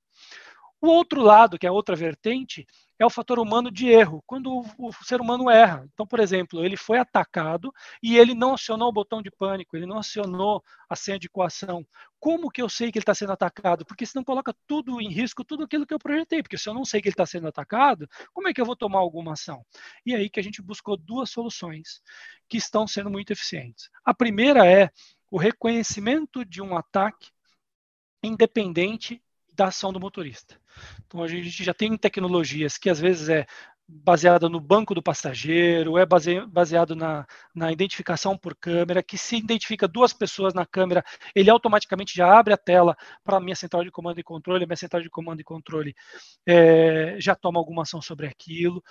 [0.82, 2.68] O outro lado, que é a outra vertente,
[3.04, 5.86] é o fator humano de erro, quando o, o, ser humano erra.
[5.94, 9.86] Então, por exemplo, ele foi atacado e ele não acionou o botão de pânico, ele
[9.86, 11.86] não acionou a senha de coação.
[12.18, 13.86] Como que eu sei que ele está sendo atacado?
[13.86, 16.42] Porque senão coloca tudo em risco, tudo aquilo que eu projetei.
[16.42, 18.76] Porque se eu não sei que ele está sendo atacado, como é que eu vou
[18.76, 19.66] tomar alguma ação?
[20.06, 22.02] E aí que a gente buscou duas soluções
[22.48, 23.90] que estão sendo muito eficientes.
[24.06, 24.90] A primeira é
[25.30, 27.32] o reconhecimento de um ataque
[28.24, 29.22] independente
[29.56, 30.60] da ação do motorista.
[31.06, 33.46] Então a gente já tem tecnologias que às vezes é
[33.88, 39.88] baseada no banco do passageiro, é baseado na, na identificação por câmera, que se identifica
[39.88, 41.04] duas pessoas na câmera,
[41.36, 44.68] ele automaticamente já abre a tela para a minha central de comando e controle, a
[44.68, 45.94] minha central de comando e controle
[46.46, 48.82] é, já toma alguma ação sobre aquilo.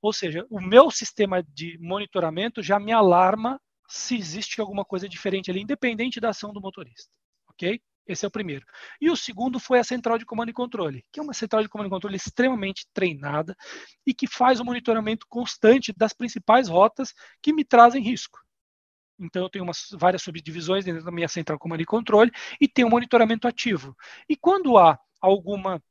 [0.00, 5.50] Ou seja, o meu sistema de monitoramento já me alarma se existe alguma coisa diferente
[5.50, 7.10] ali, independente da ação do motorista.
[7.48, 7.80] Ok?
[8.06, 8.64] Esse é o primeiro.
[9.00, 11.68] E o segundo foi a central de comando e controle, que é uma central de
[11.68, 13.56] comando e controle extremamente treinada
[14.06, 18.38] e que faz o monitoramento constante das principais rotas que me trazem risco.
[19.18, 22.30] Então, eu tenho umas, várias subdivisões dentro da minha central de comando e controle
[22.60, 23.96] e tenho um monitoramento ativo.
[24.28, 25.82] E quando há alguma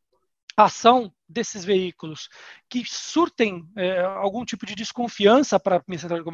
[0.57, 2.29] ação desses veículos
[2.69, 6.25] que surtem é, algum tipo de desconfiança para a minha central de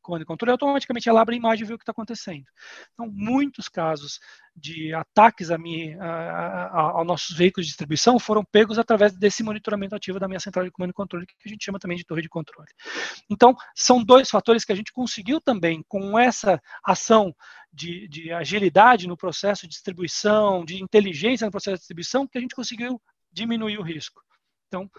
[0.00, 2.44] comando e controle, automaticamente ela abre a imagem e vê o que está acontecendo.
[2.94, 4.18] Então, muitos casos
[4.56, 9.42] de ataques a mim, a, a, aos nossos veículos de distribuição foram pegos através desse
[9.42, 12.04] monitoramento ativo da minha central de comando e controle, que a gente chama também de
[12.04, 12.68] torre de controle.
[13.28, 17.34] Então, são dois fatores que a gente conseguiu também, com essa ação
[17.72, 22.40] de, de agilidade no processo de distribuição, de inteligência no processo de distribuição, que a
[22.40, 23.00] gente conseguiu
[23.32, 24.22] diminuir o risco.
[24.68, 24.90] Então,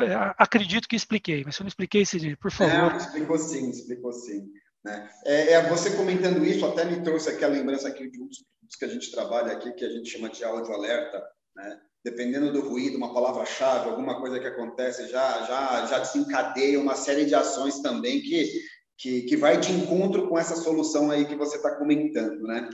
[0.00, 2.92] é, acredito que expliquei, mas se eu não expliquei, Sidney, por favor.
[2.92, 4.50] É, explicou sim, explicou sim.
[4.84, 5.10] Né?
[5.24, 8.44] É, é, você comentando isso até me trouxe aqui a lembrança aqui de um dos
[8.78, 11.80] que a gente trabalha aqui, que a gente chama de áudio alerta, né?
[12.04, 17.24] dependendo do ruído, uma palavra-chave, alguma coisa que acontece, já, já, já desencadeia uma série
[17.24, 18.48] de ações também que,
[18.96, 22.68] que, que vai de encontro com essa solução aí que você está comentando, né?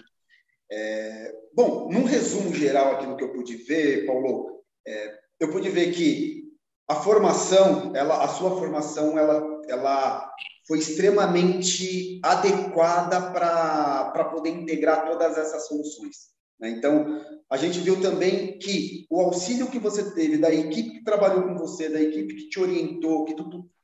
[0.70, 4.51] É, bom, num resumo geral aqui do que eu pude ver, Paulo,
[4.86, 6.42] é, eu pude ver que
[6.88, 10.30] a formação, ela, a sua formação, ela, ela
[10.66, 16.32] foi extremamente adequada para poder integrar todas essas soluções.
[16.60, 16.70] Né?
[16.70, 17.20] Então,
[17.50, 21.56] a gente viu também que o auxílio que você teve da equipe que trabalhou com
[21.56, 23.34] você, da equipe que te orientou, que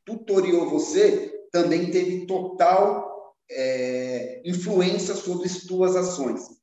[0.04, 6.57] tutoriou você, também teve total é, influência sobre as tuas ações.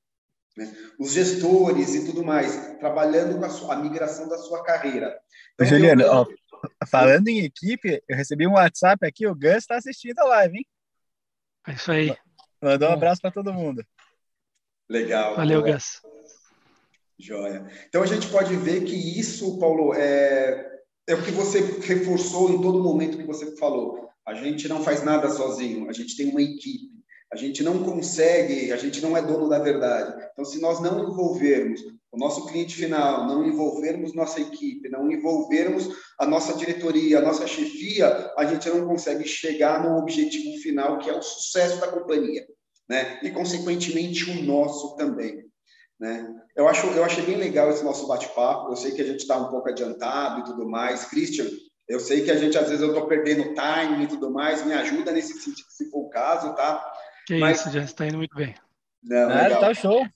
[0.57, 0.73] Né?
[0.99, 5.19] Os gestores e tudo mais, trabalhando com a, sua, a migração da sua carreira.
[5.53, 6.11] Então, Juliano, eu...
[6.11, 6.25] ó,
[6.89, 10.65] falando em equipe, eu recebi um WhatsApp aqui, o Gus está assistindo a live, hein?
[11.67, 12.15] É isso aí.
[12.61, 13.85] Mandou um abraço para todo mundo.
[14.89, 15.35] Legal.
[15.35, 16.01] Valeu, Gus.
[17.17, 17.65] Joia.
[17.87, 22.61] Então a gente pode ver que isso, Paulo, é, é o que você reforçou em
[22.61, 24.09] todo momento que você falou.
[24.25, 26.94] A gente não faz nada sozinho, a gente tem uma equipe.
[27.35, 30.25] A gente não consegue, a gente não é dono da verdade.
[30.31, 35.89] Então, se nós não envolvermos o nosso cliente final, não envolvermos nossa equipe, não envolvermos
[36.17, 41.09] a nossa diretoria, a nossa chefia, a gente não consegue chegar no objetivo final, que
[41.09, 42.47] é o sucesso da companhia,
[42.87, 43.19] né?
[43.21, 45.43] E consequentemente o nosso também,
[45.99, 46.33] né?
[46.55, 48.71] Eu acho, eu achei bem legal esse nosso bate-papo.
[48.71, 51.49] Eu sei que a gente está um pouco adiantado e tudo mais, Christian.
[51.85, 54.65] Eu sei que a gente às vezes eu estou perdendo time e tudo mais.
[54.65, 56.94] Me ajuda nesse sentido, se for o caso, tá?
[57.25, 57.59] Que Mas...
[57.59, 58.55] isso, já está indo muito bem.
[59.03, 59.59] Não, legal.
[59.59, 60.07] tá show.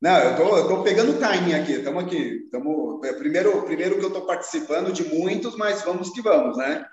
[0.00, 1.72] Não, eu tô, eu tô pegando timing aqui.
[1.74, 2.48] Estamos aqui.
[2.50, 6.84] Tamo, é, primeiro, primeiro que eu estou participando de muitos, mas vamos que vamos, né?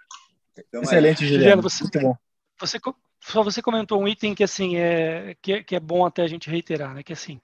[0.58, 1.40] Então, Excelente, Juliano.
[1.40, 2.16] Juliano você, muito bom.
[2.60, 2.78] Você,
[3.22, 6.50] só você comentou um item que assim é que, que é bom até a gente
[6.50, 7.02] reiterar, né?
[7.02, 7.40] Que assim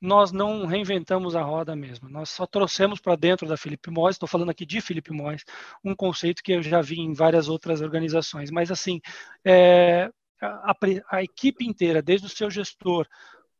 [0.00, 2.08] nós não reinventamos a roda mesmo.
[2.08, 5.44] Nós só trouxemos para dentro da Felipe Mois, estou falando aqui de Felipe Mois,
[5.84, 8.50] um conceito que eu já vi em várias outras organizações.
[8.50, 9.00] Mas assim,
[9.44, 10.08] é,
[10.40, 10.76] a,
[11.10, 13.06] a, equipe inteira, desde o seu gestor,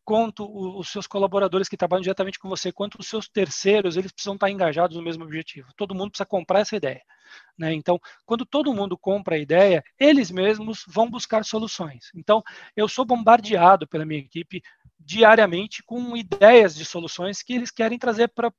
[0.04, 0.46] quanto
[0.78, 4.48] os seus colaboradores que trabalham diretamente com você, quanto os seus terceiros, eles precisam estar
[4.48, 5.68] engajados no mesmo objetivo.
[5.76, 7.02] Todo mundo precisa comprar essa ideia.
[7.58, 7.74] Né?
[7.74, 12.10] Então, quando todo mundo compra a ideia, eles mesmos vão buscar soluções.
[12.14, 12.42] Então,
[12.74, 14.62] eu sou bombardeado pela minha equipe
[14.98, 18.50] diariamente com ideias de soluções que eles querem trazer para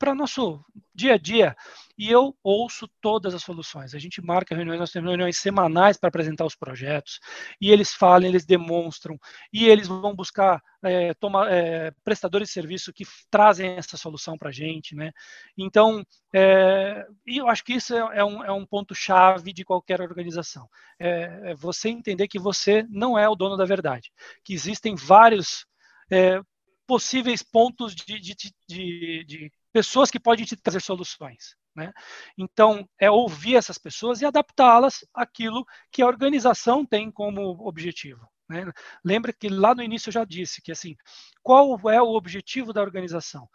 [0.00, 1.54] para nosso dia a dia.
[1.98, 3.94] E eu ouço todas as soluções.
[3.94, 7.20] A gente marca reuniões, nós temos reuniões semanais para apresentar os projetos,
[7.60, 9.20] e eles falam, eles demonstram,
[9.52, 14.48] e eles vão buscar é, toma, é, prestadores de serviço que trazem essa solução para
[14.48, 14.96] a gente.
[14.96, 15.12] Né?
[15.58, 16.02] Então,
[16.34, 20.66] é, eu acho que isso é, é um, é um ponto-chave de qualquer organização.
[20.98, 24.10] É, é, você entender que você não é o dono da verdade,
[24.42, 25.66] que existem vários
[26.10, 26.40] é,
[26.86, 28.34] possíveis pontos de, de,
[28.66, 31.56] de, de pessoas que podem te trazer soluções.
[31.74, 31.92] Né?
[32.36, 38.28] Então, é ouvir essas pessoas e adaptá-las àquilo que a organização tem como objetivo.
[38.48, 38.70] Né?
[39.04, 40.96] Lembra que lá no início eu já disse que assim,
[41.42, 43.48] qual é o objetivo da organização?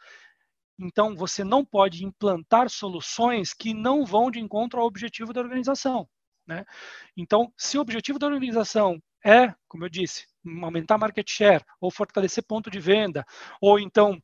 [0.80, 6.08] Então, você não pode implantar soluções que não vão de encontro ao objetivo da organização.
[6.48, 6.66] Né?
[7.16, 10.28] Então, se o objetivo da organização é, como eu disse,
[10.62, 13.26] aumentar market share, ou fortalecer ponto de venda,
[13.60, 14.22] ou então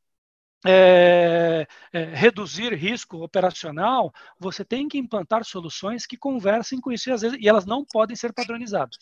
[0.66, 7.12] é, é, reduzir risco operacional, você tem que implantar soluções que conversem com isso e,
[7.12, 8.98] às vezes, e elas não podem ser padronizadas.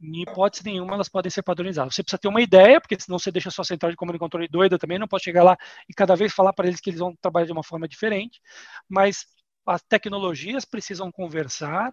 [0.00, 1.94] Em hipótese nenhuma, elas podem ser padronizadas.
[1.94, 4.18] Você precisa ter uma ideia, porque senão você deixa a sua central de comando e
[4.18, 5.56] controle doida também, não pode chegar lá
[5.88, 8.40] e cada vez falar para eles que eles vão trabalhar de uma forma diferente,
[8.88, 9.26] mas
[9.66, 11.92] as tecnologias precisam conversar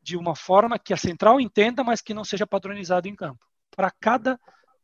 [0.00, 3.44] de uma forma que a central entenda, mas que não seja padronizado em campo.
[3.74, 4.38] Para cada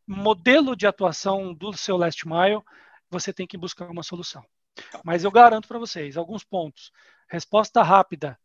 [0.05, 2.61] modelo de atuação do seu last mile,
[3.09, 4.43] você tem que buscar uma solução.
[4.91, 5.01] Tá.
[5.03, 6.91] Mas eu garanto para vocês alguns pontos.
[7.29, 8.39] Resposta rápida,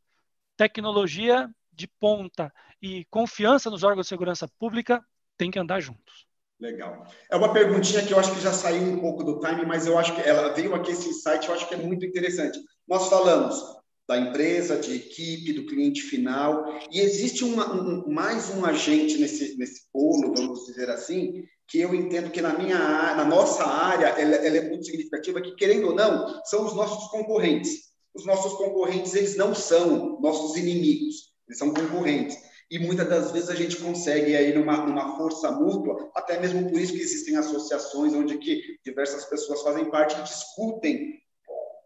[0.56, 5.04] tecnologia de ponta e confiança nos órgãos de segurança pública
[5.36, 6.26] tem que andar juntos.
[6.60, 7.04] Legal.
[7.28, 9.98] É uma perguntinha que eu acho que já saiu um pouco do time, mas eu
[9.98, 12.58] acho que ela veio aqui esse insight, eu acho que é muito interessante.
[12.86, 18.64] Nós falamos da empresa, de equipe, do cliente final, e existe uma, um, mais um
[18.64, 22.78] agente nesse, nesse bolo, vamos dizer assim, que eu entendo que na minha
[23.14, 27.10] na nossa área ela, ela, é muito significativa que querendo ou não são os nossos
[27.10, 27.92] concorrentes.
[28.14, 32.36] Os nossos concorrentes eles não são nossos inimigos eles são concorrentes.
[32.70, 36.80] E muitas das vezes a gente consegue aí numa, numa força mútua até mesmo por
[36.80, 41.21] isso que existem associações onde que diversas pessoas fazem parte e discutem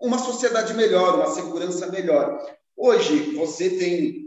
[0.00, 2.38] uma sociedade melhor uma segurança melhor
[2.76, 4.26] hoje você tem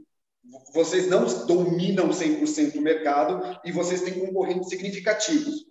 [0.74, 5.66] vocês não dominam 100% o mercado e vocês têm concorrentes significativos.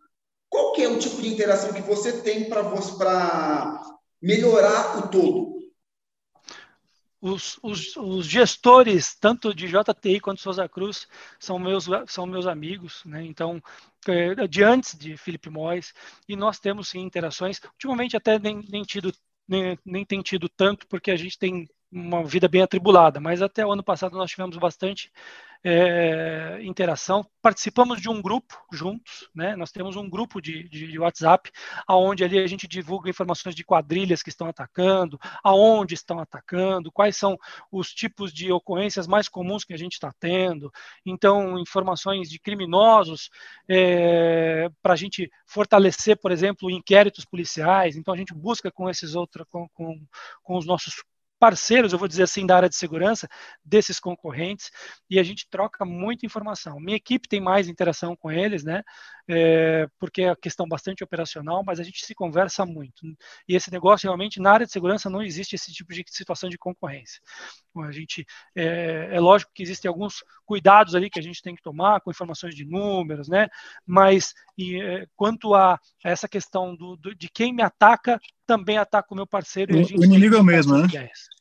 [0.49, 3.83] Qual que é o tipo de interação que você tem para
[4.21, 5.59] melhorar o todo?
[7.21, 11.09] Os, os, os, gestores, tanto de JTI quanto Souza Cruz,
[11.41, 13.25] são meus, são meus amigos, né?
[13.25, 13.61] então,
[14.07, 15.93] é, de antes de Felipe Mois,
[16.29, 19.13] e nós temos sim interações, ultimamente até nem, nem tido
[19.49, 23.65] nem, nem tem tido tanto, porque a gente tem uma vida bem atribulada, mas até
[23.65, 25.11] o ano passado nós tivemos bastante
[25.65, 27.27] é, interação.
[27.43, 29.57] Participamos de um grupo juntos, né?
[29.57, 31.51] Nós temos um grupo de, de, de, WhatsApp,
[31.87, 37.17] aonde ali a gente divulga informações de quadrilhas que estão atacando, aonde estão atacando, quais
[37.17, 37.37] são
[37.73, 40.71] os tipos de ocorrências mais comuns que a gente está tendo.
[41.05, 43.31] Então, informações de criminosos
[43.69, 47.97] é, para a gente fortalecer, por exemplo, inquéritos policiais.
[47.97, 50.01] Então, a gente busca com esses outros, com, com,
[50.43, 51.03] com os nossos
[51.39, 53.29] parceiros, eu vou dizer assim, da área de segurança,
[53.65, 54.71] desses concorrentes,
[55.09, 56.79] e a gente troca muita informação.
[56.81, 58.83] Minha equipe tem mais interação com eles, né?
[59.31, 63.07] É, porque é questão bastante operacional, mas a gente se conversa muito.
[63.47, 66.57] E esse negócio, realmente, na área de segurança, não existe esse tipo de situação de
[66.57, 67.21] concorrência.
[67.77, 68.25] A gente,
[68.57, 72.11] é, é lógico que existem alguns cuidados ali que a gente tem que tomar, com
[72.11, 73.49] informações de números, né?
[73.87, 78.19] Mas e, é, quanto a, essa questão do, do, de quem me ataca,
[78.49, 79.77] também ataca o meu parceiro.
[79.77, 80.87] O, o inimigo é o mesmo, né?
[80.87, 81.38] Ideias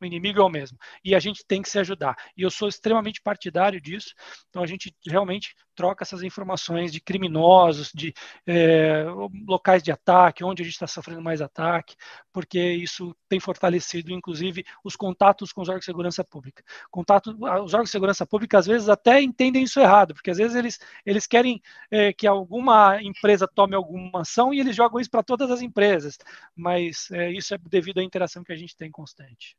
[0.00, 0.78] o inimigo é o mesmo.
[1.04, 2.16] E a gente tem que se ajudar.
[2.36, 4.14] E eu sou extremamente partidário disso.
[4.48, 8.14] Então a gente realmente troca essas informações de criminosos, de
[8.46, 9.04] é,
[9.46, 11.96] locais de ataque, onde a gente está sofrendo mais ataque,
[12.32, 16.62] porque isso tem fortalecido, inclusive, os contatos com os órgãos de segurança pública.
[16.90, 20.56] Contato, os órgãos de segurança pública às vezes até entendem isso errado, porque às vezes
[20.56, 25.22] eles, eles querem é, que alguma empresa tome alguma ação e eles jogam isso para
[25.22, 26.16] todas as empresas.
[26.54, 29.56] Mas é, isso é devido à interação que a gente tem constante.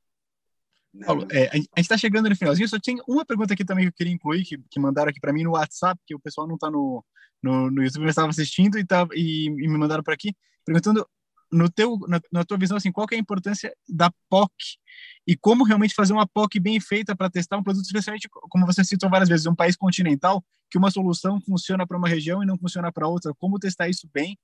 [1.06, 3.90] Paulo, é, a gente está chegando no finalzinho, só tinha uma pergunta aqui também que
[3.90, 6.56] eu queria incluir, que, que mandaram aqui para mim no WhatsApp, que o pessoal não
[6.56, 7.04] está no,
[7.42, 10.36] no, no, YouTube, mas estava assistindo e, tá, e, e, me mandaram para aqui,
[10.66, 11.08] perguntando
[11.52, 14.52] no teu, na, na, tua visão, assim, qual é a importância da POC
[15.28, 18.84] e como realmente fazer uma POC bem feita para testar um produto, especialmente, como você
[18.84, 22.58] citou várias vezes, um país continental, que uma solução funciona para uma região e não
[22.58, 24.38] funciona para outra, como testar isso bem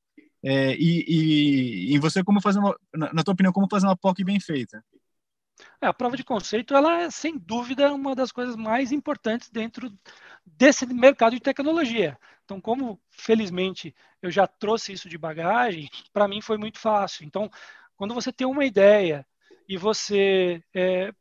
[0.43, 3.97] é, e, e, e você como fazer uma, na, na tua opinião, como fazer uma
[3.97, 4.84] POC bem feita?
[5.82, 9.92] É, a prova de conceito, ela é, sem dúvida, uma das coisas mais importantes dentro
[10.46, 12.18] desse mercado de tecnologia.
[12.46, 17.26] Então, como, felizmente, eu já trouxe isso de bagagem, para mim foi muito fácil.
[17.26, 17.50] Então,
[17.96, 19.26] quando você tem uma ideia
[19.68, 21.12] e você é,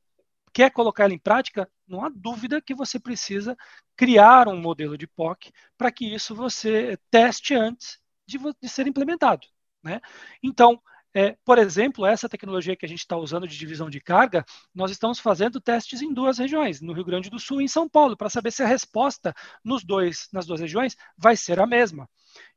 [0.52, 3.56] quer colocar ela em prática, não há dúvida que você precisa
[3.96, 9.46] criar um modelo de POC para que isso você teste antes de, de ser implementado.
[9.82, 10.00] Né?
[10.42, 10.80] Então,
[11.14, 14.44] é, por exemplo, essa tecnologia que a gente está usando de divisão de carga,
[14.74, 17.88] nós estamos fazendo testes em duas regiões, no Rio Grande do Sul e em São
[17.88, 19.34] Paulo, para saber se a resposta
[19.64, 22.08] nos dois, nas duas regiões vai ser a mesma.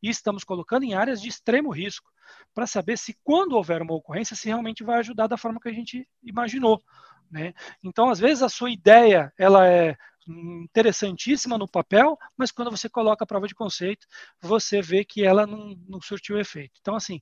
[0.01, 2.11] E estamos colocando em áreas de extremo risco,
[2.53, 5.73] para saber se quando houver uma ocorrência, se realmente vai ajudar da forma que a
[5.73, 6.81] gente imaginou.
[7.29, 7.53] Né?
[7.83, 9.97] Então, às vezes, a sua ideia ela é
[10.27, 14.07] interessantíssima no papel, mas quando você coloca a prova de conceito,
[14.41, 16.79] você vê que ela não, não surtiu efeito.
[16.79, 17.19] Então, assim,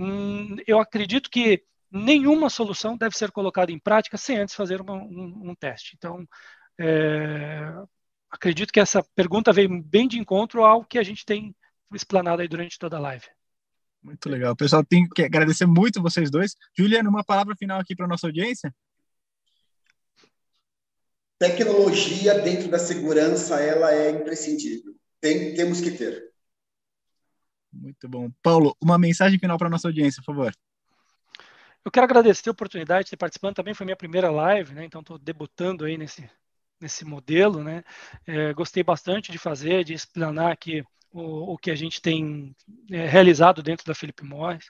[0.00, 4.94] Hum, eu acredito que nenhuma solução deve ser colocada em prática sem antes fazer uma,
[4.94, 5.94] um, um, teste.
[5.94, 6.26] Então,
[6.78, 7.70] é,
[8.30, 11.54] acredito que essa pergunta veio bem de encontro ao que a gente tem
[11.92, 13.26] explanado aí durante toda a live.
[14.02, 14.56] Muito legal.
[14.56, 16.54] Pessoal, tenho que agradecer muito vocês dois.
[16.74, 18.74] Juliana, uma palavra final aqui para a nossa audiência?
[21.38, 24.94] Tecnologia dentro da segurança, ela é imprescindível.
[25.20, 26.29] Tem, temos que ter.
[27.72, 28.30] Muito bom.
[28.42, 30.52] Paulo, uma mensagem final para a nossa audiência, por favor.
[31.84, 33.54] Eu quero agradecer a oportunidade de ter participando.
[33.54, 34.84] Também foi minha primeira live, né?
[34.84, 36.28] Então estou debutando aí nesse,
[36.80, 37.82] nesse modelo, né?
[38.26, 42.54] É, gostei bastante de fazer, de explanar aqui o, o que a gente tem
[42.90, 44.66] é, realizado dentro da Felipe Morris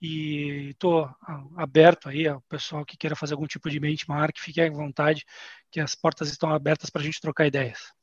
[0.00, 1.08] e estou
[1.56, 5.24] aberto aí ao pessoal que queira fazer algum tipo de benchmark, fique à vontade,
[5.70, 7.95] que as portas estão abertas para a gente trocar ideias.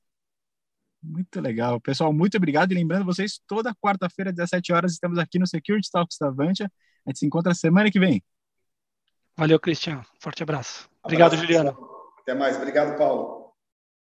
[1.04, 1.82] Muito legal.
[1.82, 2.72] Pessoal, muito obrigado.
[2.72, 6.72] E lembrando vocês, toda quarta-feira, às 17 horas, estamos aqui no Security Talks da Avantia.
[7.06, 8.24] A gente se encontra semana que vem.
[9.36, 10.02] Valeu, Cristian.
[10.20, 10.90] Forte abraço.
[11.04, 11.78] Obrigado, abraço, Juliano.
[12.22, 12.56] Até mais.
[12.56, 13.43] Obrigado, Paulo.